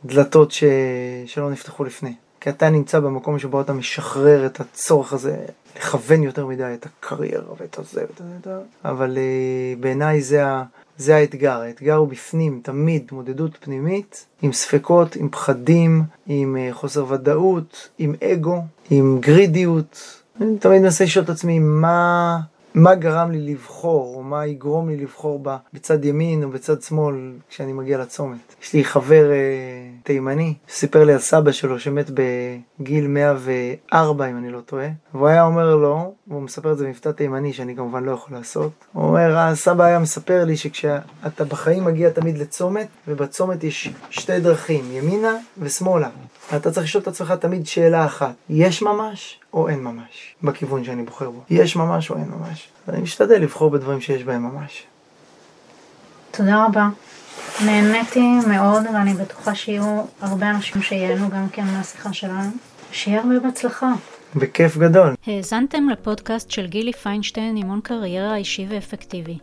דלתות 0.04 0.50
ש... 0.50 0.64
שלא 1.26 1.50
נפתחו 1.50 1.85
לפני. 1.85 2.14
כי 2.40 2.50
אתה 2.50 2.70
נמצא 2.70 3.00
במקום 3.00 3.38
שבו 3.38 3.61
אתה 3.61 3.72
משחרר 3.72 4.46
את 4.46 4.61
הצורך 4.61 5.12
הזה 5.12 5.37
לכוון 5.76 6.22
יותר 6.22 6.46
מדי 6.46 6.74
את 6.74 6.87
הקריירה 6.87 7.53
ואת 7.59 7.79
הזה 7.79 8.00
ואת 8.00 8.44
זה, 8.44 8.50
אבל 8.85 9.16
uh, 9.16 9.81
בעיניי 9.81 10.22
זה, 10.22 10.44
זה 10.96 11.16
האתגר, 11.16 11.61
האתגר 11.61 11.94
הוא 11.94 12.09
בפנים, 12.09 12.61
תמיד 12.62 13.03
התמודדות 13.05 13.57
פנימית, 13.61 14.26
עם 14.42 14.53
ספקות, 14.53 15.16
עם 15.16 15.29
פחדים, 15.29 16.03
עם 16.26 16.57
uh, 16.57 16.74
חוסר 16.74 17.05
ודאות, 17.12 17.88
עם 17.98 18.14
אגו, 18.24 18.62
עם 18.90 19.18
גרידיות. 19.20 20.20
אני 20.40 20.59
תמיד 20.59 20.83
מנסה 20.83 21.05
לשאול 21.05 21.24
את 21.24 21.31
עצמי 21.31 21.59
מה... 21.59 22.40
מה 22.74 22.94
גרם 22.94 23.30
לי 23.30 23.52
לבחור, 23.52 24.14
או 24.16 24.22
מה 24.22 24.46
יגרום 24.46 24.88
לי 24.88 24.96
לבחור 24.96 25.38
בה 25.38 25.56
בצד 25.72 26.04
ימין 26.04 26.44
או 26.44 26.50
בצד 26.50 26.83
שמאל 26.83 27.33
כשאני 27.48 27.72
מגיע 27.72 27.98
לצומת. 27.98 28.54
יש 28.62 28.72
לי 28.72 28.85
חבר 28.85 29.30
אה, 29.30 29.37
תימני 30.02 30.54
שסיפר 30.68 31.04
לי 31.04 31.12
על 31.12 31.18
סבא 31.18 31.52
שלו 31.52 31.78
שמת 31.78 32.11
בגיל 32.11 33.06
104 33.09 34.26
אם 34.30 34.37
אני 34.37 34.50
לא 34.50 34.61
טועה, 34.61 34.88
והוא 35.14 35.28
היה 35.28 35.42
אומר 35.42 35.76
לו, 35.76 36.14
והוא 36.28 36.42
מספר 36.42 36.72
את 36.72 36.78
זה 36.78 36.85
במבטא 36.85 37.09
תימני 37.09 37.52
שאני 37.52 37.76
כמובן 37.76 38.04
לא 38.04 38.12
יכול 38.12 38.37
לעשות, 38.37 38.72
הוא 38.92 39.04
אומר, 39.04 39.38
הסבא 39.38 39.85
היה 39.85 39.98
מספר 39.98 40.44
לי 40.44 40.56
שכשאתה 40.56 41.44
בחיים 41.48 41.85
מגיע 41.85 42.11
תמיד 42.11 42.38
לצומת, 42.38 42.88
ובצומת 43.09 43.64
יש 43.64 43.90
שתי 44.11 44.40
דרכים, 44.40 44.85
ימינה 44.92 45.37
ושמאלה. 45.59 46.09
אתה 46.56 46.70
צריך 46.70 46.87
לשאול 46.87 47.02
את 47.02 47.09
עצמך 47.09 47.33
תמיד 47.33 47.66
שאלה 47.66 48.04
אחת, 48.04 48.35
יש 48.50 48.83
ממש 48.83 49.39
או 49.53 49.69
אין 49.69 49.81
ממש 49.81 50.35
בכיוון 50.43 50.85
שאני 50.85 51.03
בוחר 51.03 51.31
בו? 51.31 51.41
יש 51.51 51.77
ממש 51.77 52.11
או 52.11 52.17
אין 52.17 52.31
ממש? 52.39 52.69
אני 52.89 53.01
משתדל 53.01 53.43
לבחור 53.43 53.71
בדברים 53.71 54.01
שיש 54.01 54.25
בהם 54.25 54.43
ממש. 54.43 54.83
תודה 56.31 56.65
רבה. 56.65 56.89
נהניתי 57.65 58.39
מאוד, 58.49 58.83
ואני 58.95 59.15
בטוחה 59.15 59.55
שיהיו 59.55 60.03
הרבה 60.21 60.51
אנשים 60.51 60.83
שייהנו 60.83 61.31
גם 61.31 61.49
כן 61.49 61.65
מהשיחה 61.65 62.13
שלנו. 62.13 62.51
שיהיה 62.93 63.21
הרבה 63.21 63.39
בהצלחה. 63.39 63.93
בכיף 64.37 64.77
גדול. 64.77 65.15
האזנתם 65.27 65.89
לפודקאסט 65.89 66.51
של 66.51 66.67
גילי 66.67 66.93
פיינשטיין, 66.93 67.57
אימון 67.57 67.81
קריירה 67.81 68.37
אישי 68.37 68.67
ואפקטיבי. 68.69 69.39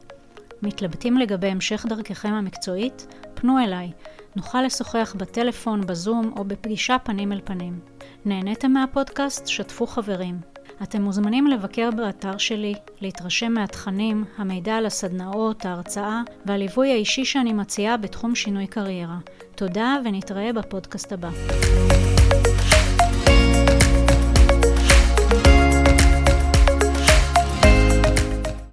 מתלבטים 0.62 1.18
לגבי 1.18 1.48
המשך 1.48 1.86
דרככם 1.90 2.34
המקצועית? 2.34 3.08
פנו 3.34 3.60
אליי. 3.60 3.92
נוכל 4.38 4.62
לשוחח 4.62 5.16
בטלפון, 5.18 5.82
בזום 5.82 6.34
או 6.38 6.44
בפגישה 6.44 6.98
פנים 7.04 7.32
אל 7.32 7.42
פנים. 7.44 7.80
נהניתם 8.26 8.72
מהפודקאסט? 8.72 9.48
שתפו 9.48 9.88
חברים. 9.88 10.40
אתם 10.84 11.02
מוזמנים 11.02 11.48
לבקר 11.48 11.90
באתר 11.92 12.38
שלי, 12.38 12.74
להתרשם 13.02 13.54
מהתכנים, 13.54 14.26
המידע 14.38 14.76
על 14.76 14.86
הסדנאות, 14.86 15.66
ההרצאה 15.66 16.22
והליווי 16.46 16.92
האישי 16.92 17.26
שאני 17.26 17.54
מציעה 17.54 17.98
בתחום 17.98 18.36
שינוי 18.36 18.68
קריירה. 18.68 19.18
תודה 19.56 19.96
ונתראה 20.06 20.54
בפודקאסט 20.54 21.12
הבא. 21.12 21.30